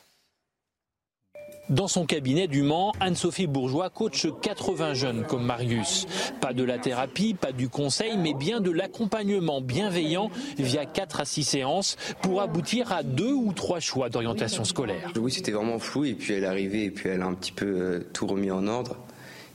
Dans 1.70 1.88
son 1.88 2.04
cabinet 2.04 2.46
du 2.46 2.62
Mans, 2.62 2.92
Anne-Sophie 3.00 3.46
Bourgeois 3.46 3.88
coach 3.88 4.26
80 4.42 4.92
jeunes 4.92 5.24
comme 5.26 5.46
Marius. 5.46 6.06
Pas 6.42 6.52
de 6.52 6.62
la 6.62 6.76
thérapie, 6.76 7.32
pas 7.32 7.52
du 7.52 7.70
conseil, 7.70 8.18
mais 8.18 8.34
bien 8.34 8.60
de 8.60 8.70
l'accompagnement 8.70 9.62
bienveillant 9.62 10.30
via 10.58 10.84
4 10.84 11.20
à 11.20 11.24
6 11.24 11.42
séances 11.42 11.96
pour 12.20 12.42
aboutir 12.42 12.92
à 12.92 13.02
deux 13.02 13.32
ou 13.32 13.54
trois 13.54 13.80
choix 13.80 14.10
d'orientation 14.10 14.64
scolaire. 14.64 15.10
Oui, 15.16 15.32
c'était 15.32 15.52
vraiment 15.52 15.78
flou 15.78 16.04
et 16.04 16.12
puis 16.12 16.34
elle 16.34 16.44
est 16.44 16.46
arrivée 16.46 16.84
et 16.84 16.90
puis 16.90 17.08
elle 17.08 17.22
a 17.22 17.26
un 17.26 17.34
petit 17.34 17.52
peu 17.52 17.66
euh, 17.66 18.00
tout 18.12 18.26
remis 18.26 18.50
en 18.50 18.66
ordre 18.66 18.98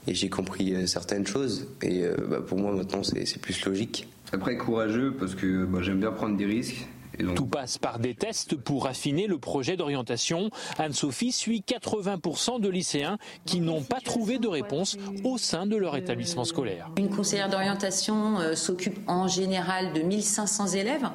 et 0.08 0.14
j'ai 0.14 0.28
compris 0.28 0.74
euh, 0.74 0.86
certaines 0.86 1.28
choses 1.28 1.68
et 1.80 2.02
euh, 2.02 2.16
bah, 2.28 2.40
pour 2.40 2.58
moi 2.58 2.72
maintenant 2.72 3.04
c'est 3.04 3.40
plus 3.40 3.64
logique. 3.64 4.08
Après 4.32 4.56
courageux 4.56 5.14
parce 5.16 5.36
que 5.36 5.64
bah, 5.64 5.78
j'aime 5.80 6.00
bien 6.00 6.10
prendre 6.10 6.36
des 6.36 6.46
risques 6.46 6.88
tout 7.34 7.46
passe 7.46 7.78
par 7.78 7.98
des 7.98 8.14
tests 8.14 8.56
pour 8.56 8.86
affiner 8.86 9.26
le 9.26 9.38
projet 9.38 9.76
d'orientation. 9.76 10.50
Anne-Sophie 10.78 11.32
suit 11.32 11.64
80% 11.66 12.60
de 12.60 12.68
lycéens 12.68 13.18
qui 13.46 13.60
n'ont 13.60 13.82
pas 13.82 14.00
trouvé 14.00 14.38
de 14.38 14.48
réponse 14.48 14.96
au 15.24 15.38
sein 15.38 15.66
de 15.66 15.76
leur 15.76 15.96
établissement 15.96 16.44
scolaire. 16.44 16.90
Une 16.96 17.10
conseillère 17.10 17.48
d'orientation 17.48 18.38
euh, 18.38 18.54
s'occupe 18.54 18.98
en 19.06 19.28
général 19.28 19.92
de 19.92 20.02
1500 20.02 20.68
élèves. 20.68 21.08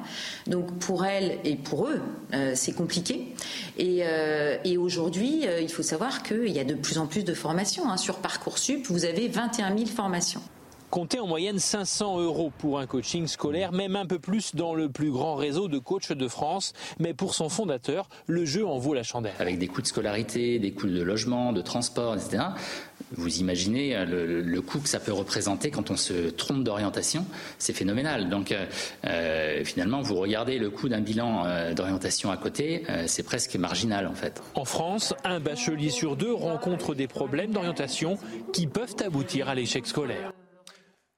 Donc 0.46 0.78
pour 0.78 1.04
elle 1.04 1.38
et 1.44 1.56
pour 1.56 1.86
eux, 1.88 2.00
euh, 2.34 2.52
c'est 2.54 2.72
compliqué. 2.72 3.34
Et, 3.78 4.00
euh, 4.02 4.56
aujourd'hui, 4.78 5.46
il 5.60 5.70
faut 5.70 5.82
savoir 5.82 6.22
qu'il 6.22 6.48
y 6.48 6.58
a 6.58 6.64
de 6.64 6.74
plus 6.74 6.98
en 6.98 7.06
plus 7.06 7.24
de 7.24 7.34
formations. 7.34 7.90
Hein. 7.90 7.96
Sur 7.96 8.16
Parcoursup, 8.16 8.86
vous 8.86 9.04
avez 9.04 9.28
21 9.28 9.76
000 9.76 9.86
formations. 9.86 10.42
Comptez 10.96 11.20
en 11.20 11.26
moyenne 11.26 11.58
500 11.58 12.22
euros 12.22 12.50
pour 12.56 12.78
un 12.78 12.86
coaching 12.86 13.26
scolaire, 13.26 13.70
même 13.70 13.96
un 13.96 14.06
peu 14.06 14.18
plus 14.18 14.54
dans 14.54 14.74
le 14.74 14.88
plus 14.88 15.10
grand 15.10 15.34
réseau 15.34 15.68
de 15.68 15.78
coachs 15.78 16.10
de 16.10 16.26
France. 16.26 16.72
Mais 16.98 17.12
pour 17.12 17.34
son 17.34 17.50
fondateur, 17.50 18.08
le 18.26 18.46
jeu 18.46 18.66
en 18.66 18.78
vaut 18.78 18.94
la 18.94 19.02
chandelle. 19.02 19.34
Avec 19.38 19.58
des 19.58 19.68
coûts 19.68 19.82
de 19.82 19.86
scolarité, 19.86 20.58
des 20.58 20.72
coûts 20.72 20.86
de 20.86 21.02
logement, 21.02 21.52
de 21.52 21.60
transport, 21.60 22.14
etc. 22.14 22.44
Vous 23.12 23.40
imaginez 23.40 24.06
le, 24.06 24.60
coût 24.62 24.80
que 24.80 24.88
ça 24.88 24.98
peut 24.98 25.12
représenter 25.12 25.70
quand 25.70 25.90
on 25.90 25.98
se 25.98 26.30
trompe 26.30 26.64
d'orientation, 26.64 27.26
c'est 27.58 27.74
phénoménal. 27.74 28.30
Donc 28.30 28.54
euh, 29.04 29.64
finalement, 29.64 30.00
vous 30.00 30.14
regardez 30.14 30.58
le 30.58 30.70
coût 30.70 30.88
d'un 30.88 31.02
bilan 31.02 31.44
euh, 31.44 31.74
d'orientation 31.74 32.30
à 32.30 32.38
côté, 32.38 32.84
euh, 32.88 33.04
c'est 33.06 33.22
presque 33.22 33.54
marginal 33.56 34.06
en 34.06 34.14
fait. 34.14 34.42
En 34.54 34.64
France, 34.64 35.12
un 35.24 35.40
bachelier 35.40 35.90
sur 35.90 36.16
deux 36.16 36.32
rencontre 36.32 36.94
des 36.94 37.06
problèmes 37.06 37.50
d'orientation 37.50 38.16
qui 38.54 38.66
peuvent 38.66 38.96
aboutir 39.04 39.50
à 39.50 39.54
l'échec 39.54 39.86
scolaire. 39.86 40.32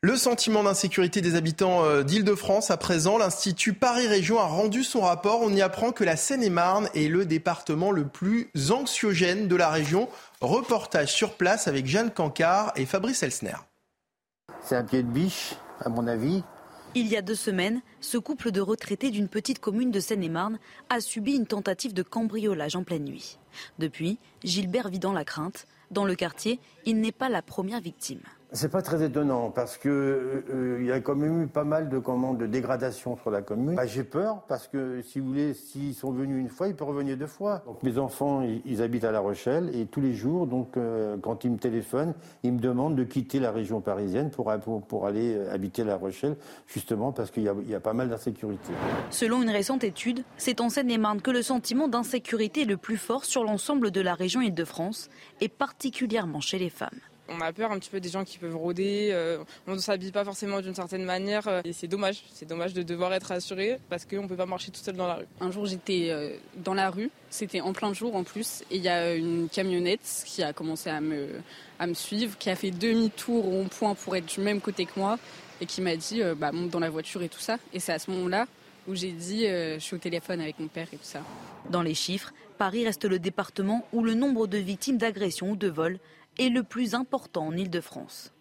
Le 0.00 0.16
sentiment 0.16 0.62
d'insécurité 0.62 1.20
des 1.20 1.34
habitants 1.34 1.84
euh, 1.84 2.04
d'Île-de-France 2.04 2.70
à 2.70 2.76
présent, 2.76 3.18
l'Institut 3.18 3.72
Paris 3.72 4.06
Région 4.06 4.38
a 4.38 4.44
rendu 4.44 4.84
son 4.84 5.00
rapport. 5.00 5.40
On 5.42 5.52
y 5.52 5.60
apprend 5.60 5.90
que 5.90 6.04
la 6.04 6.16
Seine-et-Marne 6.16 6.88
est 6.94 7.08
le 7.08 7.26
département 7.26 7.90
le 7.90 8.06
plus 8.06 8.52
anxiogène 8.70 9.48
de 9.48 9.56
la 9.56 9.70
région. 9.70 10.08
Reportage 10.40 11.12
sur 11.12 11.34
place 11.34 11.66
avec 11.66 11.86
Jeanne 11.86 12.12
Cancard 12.12 12.72
et 12.76 12.86
Fabrice 12.86 13.24
Elsner. 13.24 13.56
C'est 14.62 14.76
un 14.76 14.84
pied 14.84 15.02
de 15.02 15.08
biche, 15.08 15.56
à 15.80 15.88
mon 15.88 16.06
avis. 16.06 16.44
Il 16.94 17.08
y 17.08 17.16
a 17.16 17.22
deux 17.22 17.34
semaines, 17.34 17.82
ce 18.00 18.18
couple 18.18 18.52
de 18.52 18.60
retraités 18.60 19.10
d'une 19.10 19.28
petite 19.28 19.58
commune 19.58 19.90
de 19.90 19.98
Seine-et-Marne 19.98 20.60
a 20.90 21.00
subi 21.00 21.34
une 21.34 21.46
tentative 21.46 21.92
de 21.92 22.04
cambriolage 22.04 22.76
en 22.76 22.84
pleine 22.84 23.04
nuit. 23.04 23.40
Depuis, 23.80 24.20
Gilbert 24.44 24.90
vit 24.90 25.00
dans 25.00 25.12
la 25.12 25.24
crainte. 25.24 25.66
Dans 25.90 26.04
le 26.04 26.14
quartier, 26.14 26.60
il 26.86 27.00
n'est 27.00 27.10
pas 27.10 27.28
la 27.28 27.42
première 27.42 27.80
victime. 27.80 28.20
C'est 28.52 28.70
pas 28.70 28.80
très 28.80 29.04
étonnant 29.04 29.50
parce 29.50 29.76
que 29.76 30.42
euh, 30.50 30.78
il 30.80 30.86
y 30.86 30.92
a 30.92 31.00
quand 31.00 31.14
même 31.14 31.42
eu 31.42 31.46
pas 31.48 31.64
mal 31.64 31.90
de 31.90 31.98
commandes 31.98 32.38
de 32.38 32.46
dégradation 32.46 33.18
sur 33.18 33.30
la 33.30 33.42
commune. 33.42 33.74
Bah, 33.74 33.84
j'ai 33.84 34.04
peur 34.04 34.42
parce 34.48 34.68
que 34.68 35.02
si 35.02 35.20
vous 35.20 35.34
s'ils 35.52 35.94
sont 35.94 36.12
venus 36.12 36.40
une 36.40 36.48
fois, 36.48 36.68
ils 36.68 36.74
peuvent 36.74 36.88
revenir 36.88 37.18
deux 37.18 37.26
fois. 37.26 37.62
Mes 37.82 37.98
enfants, 37.98 38.42
ils, 38.64 38.80
habitent 38.80 39.04
à 39.04 39.12
La 39.12 39.20
Rochelle 39.20 39.70
et 39.74 39.84
tous 39.84 40.00
les 40.00 40.14
jours, 40.14 40.46
donc 40.46 40.78
euh, 40.78 41.18
quand 41.20 41.44
ils 41.44 41.50
me 41.50 41.58
téléphonent, 41.58 42.14
ils 42.42 42.52
me 42.52 42.58
demandent 42.58 42.96
de 42.96 43.04
quitter 43.04 43.38
la 43.38 43.50
région 43.50 43.82
parisienne 43.82 44.30
pour, 44.30 44.50
aller 44.50 45.34
euh, 45.34 45.52
habiter 45.52 45.84
La 45.84 45.96
Rochelle, 45.96 46.36
justement 46.66 47.12
parce 47.12 47.30
qu'il 47.30 47.42
y, 47.42 47.70
y, 47.70 47.74
a 47.74 47.80
pas 47.80 47.92
mal 47.92 48.08
d'insécurité. 48.08 48.72
Selon 49.10 49.42
une 49.42 49.50
récente 49.50 49.84
étude, 49.84 50.24
c'est 50.38 50.62
en 50.62 50.70
Seine-et-Marne 50.70 51.20
que 51.20 51.30
le 51.30 51.42
sentiment 51.42 51.86
d'insécurité 51.86 52.62
est 52.62 52.64
le 52.64 52.78
plus 52.78 52.96
fort 52.96 53.26
sur 53.26 53.44
l'ensemble 53.44 53.90
de 53.90 54.00
la 54.00 54.14
région 54.14 54.40
Île-de-France 54.40 55.10
et 55.42 55.48
particulièrement 55.48 56.40
chez 56.40 56.58
les 56.58 56.70
femmes 56.70 56.88
on 57.28 57.40
a 57.40 57.52
peur 57.52 57.73
un 57.73 57.78
petit 57.78 57.90
peu 57.90 58.00
des 58.00 58.08
gens 58.08 58.25
qui 58.25 58.38
peuvent 58.38 58.56
rôder, 58.56 59.11
euh, 59.12 59.38
on 59.66 59.75
ne 59.75 59.78
s'habille 59.78 60.12
pas 60.12 60.25
forcément 60.25 60.61
d'une 60.61 60.75
certaine 60.75 61.04
manière 61.04 61.47
euh, 61.49 61.61
et 61.64 61.73
c'est 61.73 61.87
dommage, 61.87 62.23
c'est 62.32 62.47
dommage 62.47 62.75
de 62.75 62.82
devoir 62.82 63.12
être 63.12 63.32
assuré 63.32 63.78
parce 63.88 64.04
qu'on 64.04 64.23
ne 64.23 64.28
peut 64.28 64.37
pas 64.37 64.47
marcher 64.47 64.70
tout 64.70 64.80
seul 64.80 64.97
dans 64.97 65.06
la 65.06 65.16
rue. 65.16 65.26
Un 65.40 65.50
jour 65.50 65.66
j'étais 65.66 66.08
euh, 66.11 66.37
dans 66.56 66.75
la 66.75 66.90
rue, 66.90 67.11
c'était 67.30 67.61
en 67.61 67.73
plein 67.73 67.92
jour 67.92 68.16
en 68.16 68.25
plus 68.25 68.62
et 68.70 68.76
il 68.76 68.82
y 68.82 68.88
a 68.88 69.14
une 69.14 69.49
camionnette 69.49 70.25
qui 70.25 70.42
a 70.42 70.52
commencé 70.52 70.90
à 70.90 71.00
me, 71.00 71.28
à 71.78 71.87
me 71.87 71.94
suivre, 71.94 72.37
qui 72.38 72.50
a 72.50 72.56
fait 72.56 72.70
demi-tour 72.70 73.47
au 73.47 73.64
point 73.64 73.94
pour 73.94 74.16
être 74.16 74.26
du 74.26 74.40
même 74.40 74.61
côté 74.61 74.87
que 74.87 74.99
moi 74.99 75.18
et 75.61 75.66
qui 75.66 75.80
m'a 75.80 75.97
dit 75.97 76.23
bah, 76.37 76.52
monte 76.52 76.70
dans 76.70 76.80
la 76.80 76.90
voiture 76.90 77.23
et 77.23 77.28
tout 77.28 77.40
ça. 77.40 77.58
Et 77.73 77.80
c'est 77.80 77.92
à 77.92 77.99
ce 77.99 78.11
moment-là 78.11 78.47
où 78.87 78.94
j'ai 78.94 79.11
dit 79.12 79.44
je 79.44 79.78
suis 79.80 79.97
au 79.97 79.99
téléphone 79.99 80.40
avec 80.40 80.58
mon 80.61 80.68
père 80.68 80.87
et 80.92 80.97
tout 80.97 81.02
ça. 81.02 81.20
Dans 81.68 81.82
les 81.82 81.94
chiffres, 81.94 82.32
Paris 82.58 82.85
reste 82.85 83.04
le 83.04 83.18
département 83.18 83.87
où 83.92 84.02
le 84.02 84.14
nombre 84.14 84.47
de 84.47 84.58
victimes 84.58 84.99
d'agressions 84.99 85.50
ou 85.50 85.56
de 85.56 85.68
vols 85.68 85.99
est 86.38 86.49
le 86.49 86.62
plus 86.62 86.95
important 86.95 87.47
en 87.47 87.57
Ile-de-France. 87.57 88.33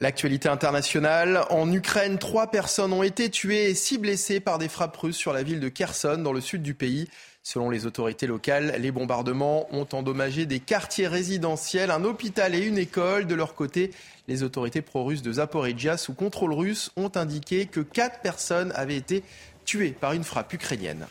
L'actualité 0.00 0.48
internationale. 0.48 1.44
En 1.50 1.72
Ukraine, 1.72 2.18
trois 2.18 2.48
personnes 2.48 2.92
ont 2.92 3.04
été 3.04 3.30
tuées 3.30 3.70
et 3.70 3.74
six 3.74 3.98
blessées 3.98 4.40
par 4.40 4.58
des 4.58 4.68
frappes 4.68 4.96
russes 4.96 5.16
sur 5.16 5.32
la 5.32 5.44
ville 5.44 5.60
de 5.60 5.68
Kherson, 5.68 6.18
dans 6.18 6.32
le 6.32 6.40
sud 6.40 6.62
du 6.62 6.74
pays. 6.74 7.08
Selon 7.44 7.70
les 7.70 7.86
autorités 7.86 8.26
locales, 8.26 8.74
les 8.78 8.90
bombardements 8.90 9.66
ont 9.72 9.86
endommagé 9.92 10.44
des 10.44 10.58
quartiers 10.58 11.06
résidentiels, 11.06 11.92
un 11.92 12.02
hôpital 12.02 12.54
et 12.54 12.66
une 12.66 12.78
école. 12.78 13.26
De 13.26 13.36
leur 13.36 13.54
côté, 13.54 13.92
les 14.26 14.42
autorités 14.42 14.82
pro-russes 14.82 15.22
de 15.22 15.34
Zaporizhia, 15.34 15.96
sous 15.96 16.14
contrôle 16.14 16.52
russe, 16.52 16.90
ont 16.96 17.12
indiqué 17.14 17.66
que 17.66 17.80
quatre 17.80 18.20
personnes 18.20 18.72
avaient 18.74 18.96
été 18.96 19.22
tuées 19.64 19.92
par 19.92 20.12
une 20.12 20.24
frappe 20.24 20.52
ukrainienne. 20.52 21.06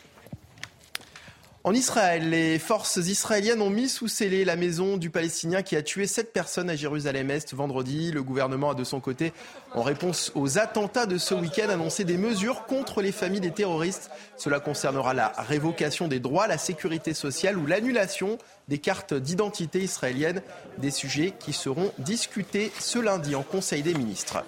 En 1.64 1.74
Israël, 1.74 2.28
les 2.28 2.58
forces 2.58 2.96
israéliennes 2.96 3.62
ont 3.62 3.70
mis 3.70 3.88
sous 3.88 4.08
scellé 4.08 4.44
la 4.44 4.56
maison 4.56 4.96
du 4.96 5.10
Palestinien 5.10 5.62
qui 5.62 5.76
a 5.76 5.82
tué 5.82 6.08
sept 6.08 6.32
personnes 6.32 6.68
à 6.68 6.74
Jérusalem-Est 6.74 7.54
vendredi. 7.54 8.10
Le 8.10 8.24
gouvernement 8.24 8.70
a 8.70 8.74
de 8.74 8.82
son 8.82 8.98
côté, 8.98 9.32
en 9.72 9.82
réponse 9.82 10.32
aux 10.34 10.58
attentats 10.58 11.06
de 11.06 11.18
ce 11.18 11.34
week-end, 11.34 11.68
annoncé 11.68 12.02
des 12.02 12.16
mesures 12.16 12.66
contre 12.66 13.00
les 13.00 13.12
familles 13.12 13.40
des 13.40 13.52
terroristes. 13.52 14.10
Cela 14.36 14.58
concernera 14.58 15.14
la 15.14 15.28
révocation 15.38 16.08
des 16.08 16.18
droits, 16.18 16.48
la 16.48 16.58
sécurité 16.58 17.14
sociale 17.14 17.56
ou 17.56 17.64
l'annulation 17.64 18.38
des 18.66 18.78
cartes 18.78 19.14
d'identité 19.14 19.78
israéliennes, 19.82 20.42
des 20.78 20.90
sujets 20.90 21.32
qui 21.38 21.52
seront 21.52 21.92
discutés 21.98 22.72
ce 22.80 22.98
lundi 22.98 23.36
en 23.36 23.44
Conseil 23.44 23.82
des 23.82 23.94
ministres. 23.94 24.42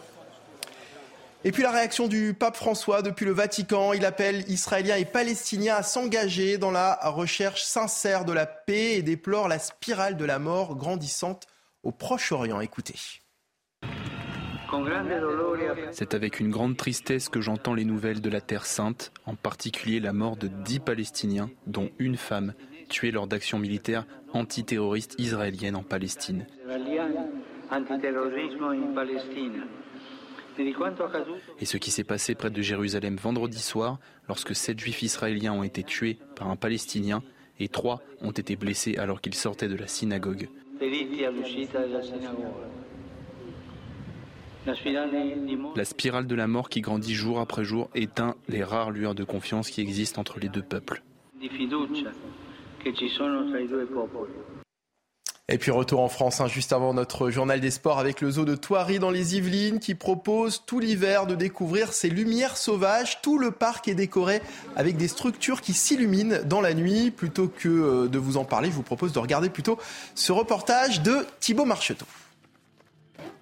Et 1.46 1.52
puis 1.52 1.62
la 1.62 1.70
réaction 1.70 2.08
du 2.08 2.32
pape 2.32 2.56
François 2.56 3.02
depuis 3.02 3.26
le 3.26 3.32
Vatican. 3.32 3.92
Il 3.92 4.06
appelle 4.06 4.44
Israéliens 4.48 4.96
et 4.96 5.04
Palestiniens 5.04 5.74
à 5.74 5.82
s'engager 5.82 6.56
dans 6.56 6.70
la 6.70 6.98
recherche 7.02 7.62
sincère 7.64 8.24
de 8.24 8.32
la 8.32 8.46
paix 8.46 8.94
et 8.94 9.02
déplore 9.02 9.46
la 9.46 9.58
spirale 9.58 10.16
de 10.16 10.24
la 10.24 10.38
mort 10.38 10.74
grandissante 10.74 11.46
au 11.82 11.92
Proche-Orient. 11.92 12.60
Écoutez. 12.60 12.94
C'est 15.92 16.14
avec 16.14 16.40
une 16.40 16.50
grande 16.50 16.78
tristesse 16.78 17.28
que 17.28 17.42
j'entends 17.42 17.74
les 17.74 17.84
nouvelles 17.84 18.22
de 18.22 18.30
la 18.30 18.40
Terre 18.40 18.64
sainte, 18.64 19.12
en 19.26 19.36
particulier 19.36 20.00
la 20.00 20.14
mort 20.14 20.36
de 20.36 20.48
dix 20.48 20.80
Palestiniens, 20.80 21.50
dont 21.66 21.90
une 21.98 22.16
femme, 22.16 22.54
tuée 22.88 23.10
lors 23.10 23.26
d'actions 23.26 23.58
militaires 23.58 24.06
antiterroristes 24.32 25.14
israéliennes 25.18 25.76
en 25.76 25.82
Palestine. 25.82 26.46
Et 31.60 31.64
ce 31.64 31.76
qui 31.76 31.90
s'est 31.90 32.04
passé 32.04 32.34
près 32.34 32.50
de 32.50 32.62
Jérusalem 32.62 33.16
vendredi 33.16 33.60
soir, 33.60 33.98
lorsque 34.28 34.54
sept 34.54 34.78
juifs 34.78 35.02
israéliens 35.02 35.52
ont 35.52 35.62
été 35.62 35.82
tués 35.82 36.18
par 36.36 36.48
un 36.48 36.56
Palestinien 36.56 37.22
et 37.58 37.68
trois 37.68 38.00
ont 38.20 38.30
été 38.30 38.56
blessés 38.56 38.96
alors 38.96 39.20
qu'ils 39.20 39.34
sortaient 39.34 39.68
de 39.68 39.76
la 39.76 39.86
synagogue. 39.86 40.48
La 45.76 45.84
spirale 45.84 46.26
de 46.26 46.34
la 46.34 46.46
mort 46.46 46.68
qui 46.68 46.80
grandit 46.80 47.14
jour 47.14 47.38
après 47.38 47.64
jour 47.64 47.90
éteint 47.94 48.34
les 48.48 48.64
rares 48.64 48.90
lueurs 48.90 49.14
de 49.14 49.24
confiance 49.24 49.70
qui 49.70 49.80
existent 49.80 50.20
entre 50.20 50.40
les 50.40 50.48
deux 50.48 50.62
peuples. 50.62 51.02
Et 55.50 55.58
puis 55.58 55.70
retour 55.70 56.00
en 56.00 56.08
France, 56.08 56.40
hein, 56.40 56.48
juste 56.48 56.72
avant 56.72 56.94
notre 56.94 57.28
journal 57.28 57.60
des 57.60 57.70
sports 57.70 57.98
avec 57.98 58.22
le 58.22 58.30
zoo 58.30 58.46
de 58.46 58.54
Thoiry 58.54 58.98
dans 58.98 59.10
les 59.10 59.36
Yvelines 59.36 59.78
qui 59.78 59.94
propose 59.94 60.62
tout 60.64 60.80
l'hiver 60.80 61.26
de 61.26 61.34
découvrir 61.34 61.92
ces 61.92 62.08
lumières 62.08 62.56
sauvages. 62.56 63.20
Tout 63.20 63.36
le 63.38 63.50
parc 63.50 63.86
est 63.86 63.94
décoré 63.94 64.40
avec 64.74 64.96
des 64.96 65.06
structures 65.06 65.60
qui 65.60 65.74
s'illuminent 65.74 66.38
dans 66.46 66.62
la 66.62 66.72
nuit. 66.72 67.10
Plutôt 67.10 67.48
que 67.48 67.68
euh, 67.68 68.08
de 68.08 68.18
vous 68.18 68.38
en 68.38 68.46
parler, 68.46 68.70
je 68.70 68.74
vous 68.74 68.82
propose 68.82 69.12
de 69.12 69.18
regarder 69.18 69.50
plutôt 69.50 69.78
ce 70.14 70.32
reportage 70.32 71.02
de 71.02 71.26
Thibaut 71.40 71.66
Marcheteau. 71.66 72.06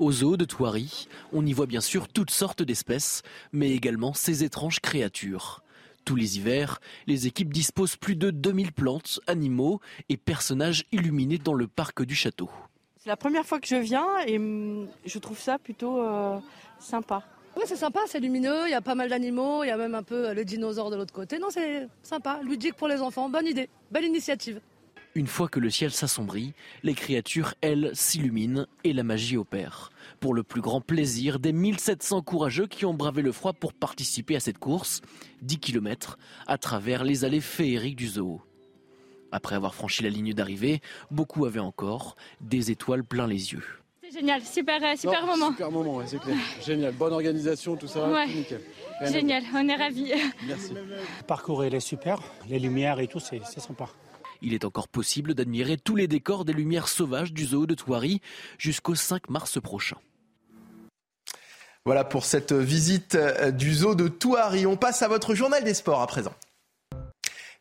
Au 0.00 0.10
zoo 0.10 0.36
de 0.36 0.44
Thoiry, 0.44 1.06
on 1.32 1.46
y 1.46 1.52
voit 1.52 1.66
bien 1.66 1.80
sûr 1.80 2.08
toutes 2.08 2.32
sortes 2.32 2.64
d'espèces, 2.64 3.22
mais 3.52 3.70
également 3.70 4.12
ces 4.12 4.42
étranges 4.42 4.80
créatures. 4.80 5.61
Tous 6.04 6.16
les 6.16 6.36
hivers, 6.36 6.80
les 7.06 7.26
équipes 7.26 7.52
disposent 7.52 7.96
plus 7.96 8.16
de 8.16 8.30
2000 8.30 8.72
plantes, 8.72 9.20
animaux 9.26 9.80
et 10.08 10.16
personnages 10.16 10.84
illuminés 10.90 11.38
dans 11.38 11.54
le 11.54 11.68
parc 11.68 12.02
du 12.02 12.14
château. 12.14 12.50
C'est 12.98 13.08
la 13.08 13.16
première 13.16 13.44
fois 13.44 13.60
que 13.60 13.66
je 13.66 13.76
viens 13.76 14.06
et 14.26 14.36
hum, 14.38 14.88
je 15.04 15.18
trouve 15.18 15.38
ça 15.38 15.58
plutôt 15.58 16.02
euh, 16.02 16.38
sympa. 16.78 17.22
Oui, 17.56 17.64
c'est 17.66 17.76
sympa, 17.76 18.00
c'est 18.06 18.20
lumineux, 18.20 18.66
il 18.66 18.70
y 18.70 18.74
a 18.74 18.80
pas 18.80 18.94
mal 18.94 19.10
d'animaux, 19.10 19.62
il 19.62 19.68
y 19.68 19.70
a 19.70 19.76
même 19.76 19.94
un 19.94 20.02
peu 20.02 20.28
euh, 20.28 20.34
le 20.34 20.44
dinosaure 20.44 20.90
de 20.90 20.96
l'autre 20.96 21.12
côté. 21.12 21.38
Non, 21.38 21.48
c'est 21.50 21.88
sympa, 22.02 22.40
ludique 22.42 22.74
pour 22.74 22.88
les 22.88 23.00
enfants, 23.00 23.28
bonne 23.28 23.46
idée, 23.46 23.68
belle 23.90 24.04
initiative. 24.04 24.60
Une 25.14 25.26
fois 25.26 25.48
que 25.48 25.60
le 25.60 25.68
ciel 25.68 25.90
s'assombrit, 25.90 26.54
les 26.82 26.94
créatures, 26.94 27.52
elles, 27.60 27.90
s'illuminent 27.92 28.66
et 28.82 28.94
la 28.94 29.02
magie 29.02 29.36
opère. 29.36 29.92
Pour 30.20 30.32
le 30.32 30.42
plus 30.42 30.62
grand 30.62 30.80
plaisir 30.80 31.38
des 31.38 31.52
1700 31.52 32.22
courageux 32.22 32.66
qui 32.66 32.86
ont 32.86 32.94
bravé 32.94 33.20
le 33.20 33.32
froid 33.32 33.52
pour 33.52 33.74
participer 33.74 34.36
à 34.36 34.40
cette 34.40 34.56
course, 34.56 35.02
10 35.42 35.58
km, 35.58 36.18
à 36.46 36.56
travers 36.56 37.04
les 37.04 37.26
allées 37.26 37.42
féeriques 37.42 37.96
du 37.96 38.08
zoo. 38.08 38.40
Après 39.32 39.54
avoir 39.54 39.74
franchi 39.74 40.02
la 40.02 40.08
ligne 40.08 40.32
d'arrivée, 40.32 40.80
beaucoup 41.10 41.44
avaient 41.44 41.60
encore 41.60 42.16
des 42.40 42.70
étoiles 42.70 43.04
plein 43.04 43.26
les 43.26 43.52
yeux. 43.52 43.64
C'est 44.02 44.18
génial, 44.18 44.42
super, 44.42 44.82
euh, 44.82 44.96
super 44.96 45.26
moment. 45.26 45.50
Super 45.50 45.70
moment, 45.70 46.00
c'est 46.06 46.20
clair. 46.20 46.36
Génial, 46.64 46.92
bonne 46.94 47.12
organisation, 47.12 47.76
tout 47.76 47.86
ça, 47.86 48.08
Ouais. 48.08 48.26
tout 48.26 48.32
nickel. 48.32 48.60
Génial, 49.10 49.42
on 49.54 49.68
est 49.68 49.76
ravis. 49.76 50.12
Merci. 50.46 50.72
Le 50.72 51.24
parcours 51.26 51.64
il 51.64 51.74
est 51.74 51.80
super, 51.80 52.18
les 52.48 52.58
lumières 52.58 52.98
et 53.00 53.08
tout, 53.08 53.20
c'est 53.20 53.40
c'est 53.44 53.60
sympa. 53.60 53.88
Il 54.42 54.54
est 54.54 54.64
encore 54.64 54.88
possible 54.88 55.34
d'admirer 55.34 55.76
tous 55.76 55.96
les 55.96 56.08
décors 56.08 56.44
des 56.44 56.52
lumières 56.52 56.88
sauvages 56.88 57.32
du 57.32 57.46
zoo 57.46 57.66
de 57.66 57.74
Thoiry 57.74 58.20
jusqu'au 58.58 58.94
5 58.94 59.30
mars 59.30 59.60
prochain. 59.60 59.96
Voilà 61.84 62.04
pour 62.04 62.24
cette 62.24 62.52
visite 62.52 63.16
euh, 63.16 63.50
du 63.50 63.74
zoo 63.74 63.94
de 63.94 64.06
Touari. 64.06 64.66
On 64.66 64.76
passe 64.76 65.02
à 65.02 65.08
votre 65.08 65.34
journal 65.34 65.64
des 65.64 65.74
sports 65.74 66.00
à 66.00 66.06
présent. 66.06 66.34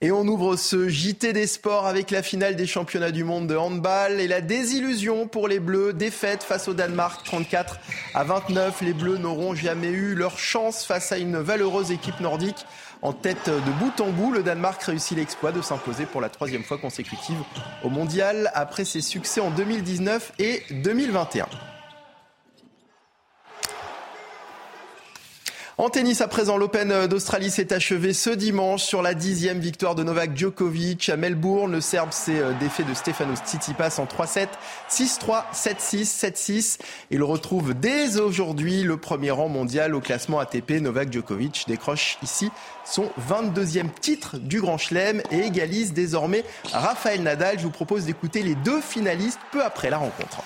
Et 0.03 0.11
on 0.11 0.25
ouvre 0.27 0.55
ce 0.55 0.89
JT 0.89 1.31
des 1.31 1.45
sports 1.45 1.85
avec 1.85 2.09
la 2.09 2.23
finale 2.23 2.55
des 2.55 2.65
championnats 2.65 3.11
du 3.11 3.23
monde 3.23 3.45
de 3.45 3.55
handball 3.55 4.19
et 4.19 4.27
la 4.27 4.41
désillusion 4.41 5.27
pour 5.27 5.47
les 5.47 5.59
Bleus. 5.59 5.93
Défaite 5.93 6.41
face 6.41 6.67
au 6.67 6.73
Danemark 6.73 7.23
34 7.23 7.79
à 8.15 8.23
29. 8.23 8.81
Les 8.81 8.93
Bleus 8.93 9.17
n'auront 9.17 9.53
jamais 9.53 9.89
eu 9.89 10.15
leur 10.15 10.39
chance 10.39 10.85
face 10.85 11.11
à 11.11 11.19
une 11.19 11.37
valeureuse 11.37 11.91
équipe 11.91 12.19
nordique. 12.19 12.65
En 13.03 13.13
tête 13.13 13.49
de 13.49 13.71
bout 13.79 13.99
en 13.99 14.11
bout, 14.11 14.31
le 14.31 14.43
Danemark 14.43 14.81
réussit 14.83 15.17
l'exploit 15.17 15.51
de 15.51 15.61
s'imposer 15.61 16.05
pour 16.05 16.21
la 16.21 16.29
troisième 16.29 16.63
fois 16.63 16.77
consécutive 16.77 17.39
au 17.83 17.89
mondial 17.89 18.51
après 18.53 18.85
ses 18.85 19.01
succès 19.01 19.41
en 19.41 19.49
2019 19.49 20.33
et 20.37 20.61
2021. 20.69 21.47
En 25.81 25.89
tennis 25.89 26.21
à 26.21 26.27
présent, 26.27 26.57
l'Open 26.57 27.07
d'Australie 27.07 27.49
s'est 27.49 27.73
achevé 27.73 28.13
ce 28.13 28.29
dimanche 28.29 28.83
sur 28.83 29.01
la 29.01 29.15
dixième 29.15 29.59
victoire 29.59 29.95
de 29.95 30.03
Novak 30.03 30.37
Djokovic 30.37 31.09
à 31.09 31.17
Melbourne. 31.17 31.71
Le 31.71 31.81
Serbe 31.81 32.11
s'est 32.11 32.37
euh, 32.37 32.53
défait 32.59 32.83
de 32.83 32.93
Stefanos 32.93 33.39
Tsitsipas 33.39 33.97
en 33.97 34.05
3-7, 34.05 34.49
6-3, 34.91 35.45
7-6, 35.51 36.03
7-6. 36.03 36.79
Il 37.09 37.23
retrouve 37.23 37.73
dès 37.73 38.19
aujourd'hui 38.19 38.83
le 38.83 38.97
premier 38.97 39.31
rang 39.31 39.49
mondial 39.49 39.95
au 39.95 40.01
classement 40.01 40.37
ATP. 40.37 40.73
Novak 40.81 41.11
Djokovic 41.11 41.65
décroche 41.67 42.19
ici 42.21 42.51
son 42.85 43.09
22e 43.27 43.89
titre 43.99 44.37
du 44.37 44.61
Grand 44.61 44.77
Chelem 44.77 45.23
et 45.31 45.39
égalise 45.39 45.93
désormais 45.93 46.43
Rafael 46.71 47.23
Nadal. 47.23 47.57
Je 47.57 47.63
vous 47.63 47.71
propose 47.71 48.05
d'écouter 48.05 48.43
les 48.43 48.53
deux 48.53 48.81
finalistes 48.81 49.39
peu 49.51 49.63
après 49.63 49.89
la 49.89 49.97
rencontre. 49.97 50.43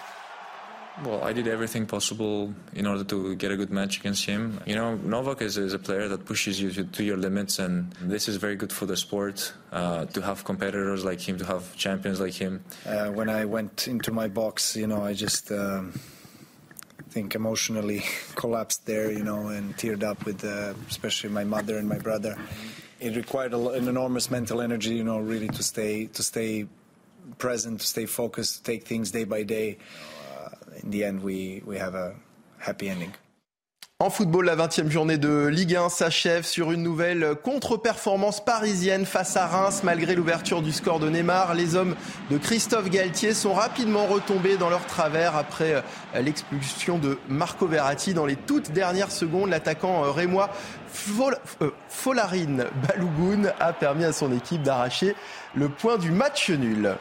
Well, 1.03 1.23
I 1.25 1.33
did 1.33 1.47
everything 1.47 1.85
possible 1.85 2.53
in 2.73 2.87
order 2.87 3.03
to 3.03 3.35
get 3.35 3.51
a 3.51 3.57
good 3.57 3.69
match 3.69 3.99
against 3.99 4.25
him. 4.25 4.61
You 4.65 4.75
know, 4.75 4.95
Novak 4.95 5.41
is, 5.41 5.57
is 5.57 5.73
a 5.73 5.79
player 5.79 6.07
that 6.07 6.25
pushes 6.25 6.61
you 6.61 6.71
to, 6.71 6.85
to 6.85 7.03
your 7.03 7.17
limits, 7.17 7.59
and 7.59 7.91
this 8.01 8.29
is 8.29 8.37
very 8.37 8.55
good 8.55 8.71
for 8.71 8.85
the 8.85 8.95
sport 8.95 9.51
uh, 9.73 10.05
to 10.05 10.21
have 10.21 10.45
competitors 10.45 11.03
like 11.03 11.19
him, 11.19 11.37
to 11.37 11.45
have 11.45 11.75
champions 11.75 12.21
like 12.21 12.33
him. 12.33 12.63
Uh, 12.85 13.07
when 13.09 13.29
I 13.29 13.43
went 13.43 13.89
into 13.89 14.13
my 14.13 14.29
box, 14.29 14.77
you 14.77 14.87
know, 14.87 15.03
I 15.03 15.13
just 15.13 15.51
um, 15.51 15.99
think 17.09 17.35
emotionally 17.35 18.03
collapsed 18.35 18.85
there, 18.85 19.11
you 19.11 19.23
know, 19.23 19.49
and 19.49 19.75
teared 19.75 20.03
up 20.03 20.25
with 20.25 20.45
uh, 20.45 20.73
especially 20.89 21.29
my 21.29 21.43
mother 21.43 21.77
and 21.77 21.89
my 21.89 21.99
brother. 21.99 22.37
It 23.01 23.17
required 23.17 23.53
a, 23.53 23.69
an 23.71 23.89
enormous 23.89 24.31
mental 24.31 24.61
energy, 24.61 24.95
you 24.95 25.03
know, 25.03 25.19
really 25.19 25.49
to 25.49 25.61
stay 25.61 26.05
to 26.05 26.23
stay 26.23 26.67
present, 27.37 27.81
to 27.81 27.85
stay 27.85 28.05
focused, 28.05 28.57
to 28.57 28.63
take 28.63 28.87
things 28.87 29.11
day 29.11 29.25
by 29.25 29.43
day. 29.43 29.77
En 33.99 34.09
football, 34.09 34.43
la 34.43 34.57
20e 34.57 34.89
journée 34.89 35.17
de 35.17 35.47
Ligue 35.47 35.73
1 35.77 35.87
s'achève 35.87 36.43
sur 36.43 36.73
une 36.73 36.83
nouvelle 36.83 37.33
contre-performance 37.41 38.43
parisienne 38.43 39.05
face 39.05 39.37
à 39.37 39.47
Reims. 39.47 39.83
Malgré 39.85 40.15
l'ouverture 40.15 40.61
du 40.61 40.73
score 40.73 40.99
de 40.99 41.09
Neymar, 41.09 41.53
les 41.53 41.75
hommes 41.77 41.95
de 42.29 42.37
Christophe 42.37 42.89
Galtier 42.89 43.33
sont 43.33 43.53
rapidement 43.53 44.05
retombés 44.05 44.57
dans 44.57 44.69
leur 44.69 44.85
travers 44.85 45.37
après 45.37 45.75
euh, 45.75 46.21
l'expulsion 46.21 46.97
de 46.99 47.17
Marco 47.29 47.67
Verratti 47.67 48.13
dans 48.13 48.25
les 48.25 48.35
toutes 48.35 48.71
dernières 48.73 49.11
secondes. 49.11 49.49
L'attaquant 49.49 50.03
euh, 50.03 50.11
rémois 50.11 50.49
Fol- 50.93 51.37
euh, 51.61 51.71
Folarine 51.87 52.65
a 53.61 53.71
permis 53.71 54.03
à 54.03 54.11
son 54.11 54.33
équipe 54.33 54.61
d'arracher 54.61 55.15
le 55.55 55.69
point 55.69 55.97
du 55.97 56.11
match 56.11 56.49
nul. 56.49 56.95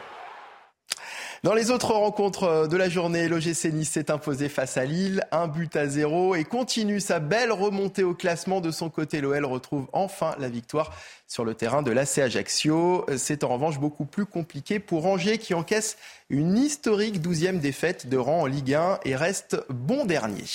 Dans 1.45 1.53
les 1.53 1.69
autres 1.69 1.93
rencontres 1.93 2.67
de 2.67 2.75
la 2.75 2.89
journée, 2.89 3.27
l'OGC 3.27 3.65
Nice 3.65 3.91
s'est 3.91 4.09
imposé 4.09 4.49
face 4.49 4.77
à 4.77 4.85
Lille, 4.85 5.23
un 5.31 5.47
but 5.47 5.75
à 5.75 5.85
zéro 5.85 6.33
et 6.33 6.43
continue 6.43 6.99
sa 6.99 7.19
belle 7.19 7.51
remontée 7.51 8.03
au 8.03 8.15
classement. 8.15 8.61
De 8.61 8.71
son 8.71 8.89
côté, 8.89 9.21
l'OL 9.21 9.45
retrouve 9.45 9.85
enfin 9.93 10.33
la 10.39 10.49
victoire 10.49 10.91
sur 11.27 11.45
le 11.45 11.53
terrain 11.53 11.83
de 11.83 11.91
l'AC 11.91 12.17
Ajaccio. 12.17 13.05
C'est 13.17 13.43
en 13.43 13.49
revanche 13.49 13.79
beaucoup 13.79 14.05
plus 14.05 14.25
compliqué 14.25 14.79
pour 14.79 15.05
Angers 15.05 15.37
qui 15.37 15.53
encaisse 15.53 15.97
une 16.31 16.57
historique 16.57 17.21
12e 17.21 17.59
défaite 17.59 18.09
de 18.09 18.17
rang 18.17 18.41
en 18.41 18.45
Ligue 18.47 18.73
1 18.73 19.01
et 19.05 19.15
reste 19.15 19.55
bon 19.69 20.03
dernier. 20.03 20.45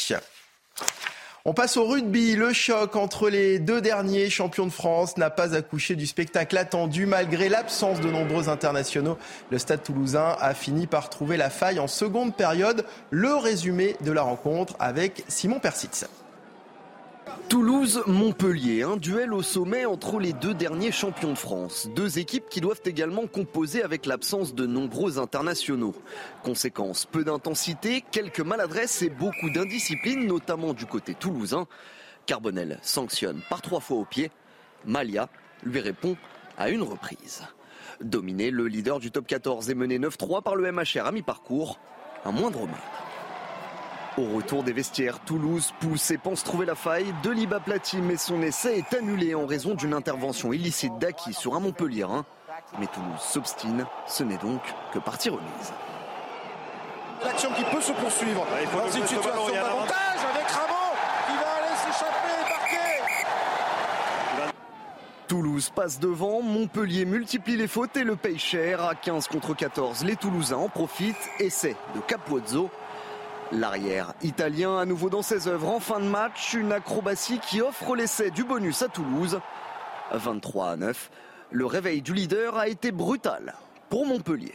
On 1.46 1.55
passe 1.55 1.79
au 1.79 1.87
rugby. 1.87 2.37
Le 2.37 2.53
choc 2.53 2.96
entre 2.96 3.31
les 3.31 3.59
deux 3.59 3.81
derniers 3.81 4.29
champions 4.29 4.66
de 4.66 4.72
France 4.72 5.16
n'a 5.16 5.31
pas 5.31 5.55
accouché 5.55 5.96
du 5.96 6.07
spectacle 6.07 6.59
attendu 6.59 7.07
malgré 7.07 7.48
l'absence 7.48 8.00
de 8.00 8.11
nombreux 8.11 8.50
internationaux. 8.50 9.16
Le 9.50 9.57
stade 9.57 9.83
toulousain 9.83 10.37
a 10.38 10.53
fini 10.53 10.87
par 10.87 11.09
trouver 11.09 11.38
la 11.38 11.48
faille 11.48 11.79
en 11.79 11.88
seconde 11.88 12.37
période. 12.37 12.85
Le 13.11 13.35
résumé 13.35 13.96
de 14.05 14.12
la 14.12 14.20
rencontre 14.20 14.76
avec 14.79 15.24
Simon 15.29 15.61
Persitz. 15.61 16.07
Toulouse-Montpellier, 17.49 18.83
un 18.85 18.97
duel 18.97 19.33
au 19.33 19.43
sommet 19.43 19.85
entre 19.85 20.21
les 20.21 20.33
deux 20.33 20.55
derniers 20.55 20.93
champions 20.93 21.33
de 21.33 21.38
France. 21.38 21.88
Deux 21.97 22.19
équipes 22.19 22.49
qui 22.49 22.61
doivent 22.61 22.83
également 22.85 23.27
composer 23.27 23.83
avec 23.83 24.07
l'absence 24.07 24.55
de 24.55 24.66
nombreux 24.66 25.19
internationaux. 25.19 25.95
Conséquence, 26.45 27.07
peu 27.07 27.25
d'intensité, 27.25 28.05
quelques 28.12 28.40
maladresses 28.40 29.03
et 29.03 29.11
beaucoup 29.11 29.51
d'indiscipline, 29.51 30.27
notamment 30.27 30.75
du 30.75 30.87
côté 30.87 31.14
toulousain. 31.14 31.66
Carbonel 32.27 32.79
sanctionne 32.83 33.40
par 33.51 33.62
trois 33.62 33.81
fois 33.81 33.99
au 33.99 34.05
pied. 34.05 34.31
Malia 34.85 35.29
lui 35.64 35.81
répond 35.81 36.16
à 36.57 36.71
une 36.71 36.83
reprise. 36.83 37.43
Dominé, 38.01 38.51
le 38.51 38.66
leader 38.69 39.01
du 39.01 39.11
top 39.11 39.27
14 39.27 39.71
est 39.71 39.75
mené 39.75 39.99
9-3 39.99 40.43
par 40.43 40.57
le 40.57 40.71
MHR 40.71 41.07
à 41.07 41.12
mi-parcours. 41.12 41.81
Un 42.25 42.33
moindre 42.33 42.66
mal. 42.66 42.81
Au 44.18 44.25
retour 44.25 44.64
des 44.64 44.73
vestiaires, 44.73 45.20
Toulouse 45.20 45.73
pousse 45.79 46.11
et 46.11 46.18
pense 46.18 46.42
trouver 46.42 46.66
la 46.66 46.75
faille. 46.75 47.14
Deliba 47.23 47.61
Plati, 47.61 47.99
mais 47.99 48.16
son 48.16 48.42
essai 48.42 48.79
est 48.79 48.92
annulé 48.94 49.37
en 49.37 49.46
raison 49.46 49.75
d'une 49.75 49.94
intervention 49.94 50.53
illicite 50.53 50.99
d'Aki 50.99 51.33
sur 51.33 51.55
un 51.55 51.61
Montpellier. 51.61 52.09
Mais 52.79 52.88
Toulouse 52.88 53.20
s'obstine, 53.20 53.87
ce 54.07 54.25
n'est 54.25 54.38
donc 54.38 54.61
que 54.92 54.99
partie 54.99 55.31
remise. 55.31 55.73
L'action 57.23 57.53
qui 57.53 57.62
peut 57.64 57.81
se 57.81 57.92
poursuivre 57.92 58.44
il 58.61 58.66
faut 58.68 58.85
une 58.85 58.90
situation 58.92 59.53
d'avantage 59.53 60.25
avec 60.35 60.49
Ramon 60.49 60.92
qui 61.27 61.37
va 61.37 61.53
aller 61.59 61.77
s'échapper 61.77 62.35
et 62.35 62.42
marquer. 62.49 63.03
Toulouse 65.29 65.70
passe 65.73 66.01
devant, 66.01 66.42
Montpellier 66.42 67.05
multiplie 67.05 67.57
les 67.57 67.68
fautes 67.68 67.96
et 67.96 68.03
le 68.05 68.16
paye 68.16 68.38
cher. 68.38 68.83
À 68.83 68.96
15 68.96 69.29
contre 69.29 69.55
14, 69.55 70.03
les 70.05 70.16
Toulousains 70.16 70.57
en 70.57 70.68
profitent. 70.68 71.31
Essai 71.38 71.77
de 71.94 72.01
Capozzo. 72.01 72.68
L'arrière 73.52 74.14
italien 74.22 74.78
à 74.78 74.84
nouveau 74.84 75.10
dans 75.10 75.22
ses 75.22 75.48
œuvres 75.48 75.70
en 75.70 75.80
fin 75.80 75.98
de 75.98 76.04
match, 76.04 76.54
une 76.54 76.70
acrobatie 76.70 77.40
qui 77.40 77.60
offre 77.60 77.96
l'essai 77.96 78.30
du 78.30 78.44
bonus 78.44 78.82
à 78.82 78.88
Toulouse. 78.88 79.40
23 80.12 80.70
à 80.70 80.76
9, 80.76 81.10
le 81.50 81.66
réveil 81.66 82.00
du 82.00 82.14
leader 82.14 82.56
a 82.56 82.68
été 82.68 82.92
brutal 82.92 83.54
pour 83.88 84.06
Montpellier. 84.06 84.54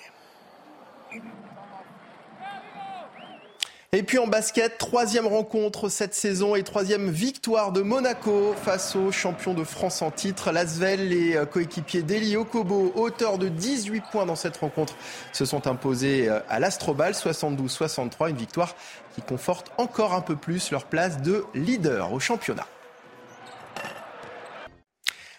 Et 3.98 4.04
puis 4.04 4.18
en 4.18 4.28
basket, 4.28 4.78
troisième 4.78 5.26
rencontre 5.26 5.88
cette 5.88 6.14
saison 6.14 6.54
et 6.54 6.64
troisième 6.64 7.10
victoire 7.10 7.72
de 7.72 7.82
Monaco 7.82 8.54
face 8.62 8.94
aux 8.98 9.10
champions 9.10 9.54
de 9.54 9.64
France 9.64 10.02
en 10.02 10.12
titre. 10.12 10.52
Lasvel, 10.52 11.08
les 11.08 11.40
coéquipiers 11.50 12.04
d'Eli 12.04 12.36
Okobo, 12.36 12.92
auteur 12.94 13.38
de 13.38 13.48
18 13.48 14.04
points 14.12 14.26
dans 14.26 14.36
cette 14.36 14.58
rencontre, 14.58 14.98
se 15.32 15.46
sont 15.46 15.66
imposés 15.66 16.28
à 16.50 16.60
l'Astrobal 16.60 17.14
72-63. 17.14 18.32
Une 18.32 18.36
victoire 18.36 18.76
qui 19.14 19.22
conforte 19.22 19.72
encore 19.78 20.14
un 20.14 20.20
peu 20.20 20.36
plus 20.36 20.72
leur 20.72 20.88
place 20.88 21.22
de 21.22 21.46
leader 21.54 22.12
au 22.12 22.20
championnat. 22.20 22.68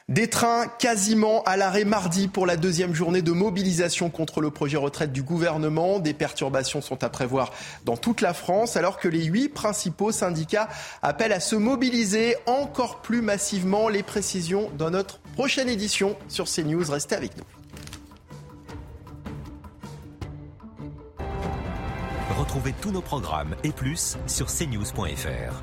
Des 0.09 0.31
trains 0.31 0.69
quasiment 0.69 1.43
à 1.47 1.57
l'arrêt 1.57 1.85
mardi 1.85 2.29
pour 2.29 2.47
la 2.47 2.57
deuxième 2.57 2.95
journée 2.95 3.23
de 3.23 3.33
mobilisation 3.33 4.09
contre 4.09 4.41
le 4.41 4.53
projet 4.53 4.77
retraite 4.77 5.11
du 5.11 5.25
gouvernement. 5.25 5.99
Des 5.99 6.15
perturbations 6.15 6.81
sont 6.81 7.03
à 7.03 7.09
prévoir 7.09 7.53
dans 7.85 7.97
toute 7.97 8.21
la 8.21 8.33
France 8.33 8.77
alors 8.77 8.99
que 8.99 9.09
les 9.09 9.25
huit 9.25 9.49
principaux 9.49 10.13
syndicats 10.13 10.69
appellent 11.03 11.33
à 11.33 11.41
se 11.41 11.57
mobiliser 11.57 12.37
encore 12.47 13.03
plus 13.03 13.21
massivement. 13.21 13.89
Les 13.89 14.05
précisions 14.05 14.71
dans 14.79 14.91
notre 14.91 15.19
prochaine 15.35 15.69
édition 15.69 16.17
sur 16.29 16.45
CNews. 16.45 16.89
Restez 16.89 17.17
avec 17.17 17.33
nous. 17.37 17.45
Retrouvez 22.39 22.75
tous 22.81 22.93
nos 22.93 23.03
programmes 23.03 23.57
et 23.65 23.73
plus 23.73 24.19
sur 24.29 24.47
cnews.fr. 24.47 25.63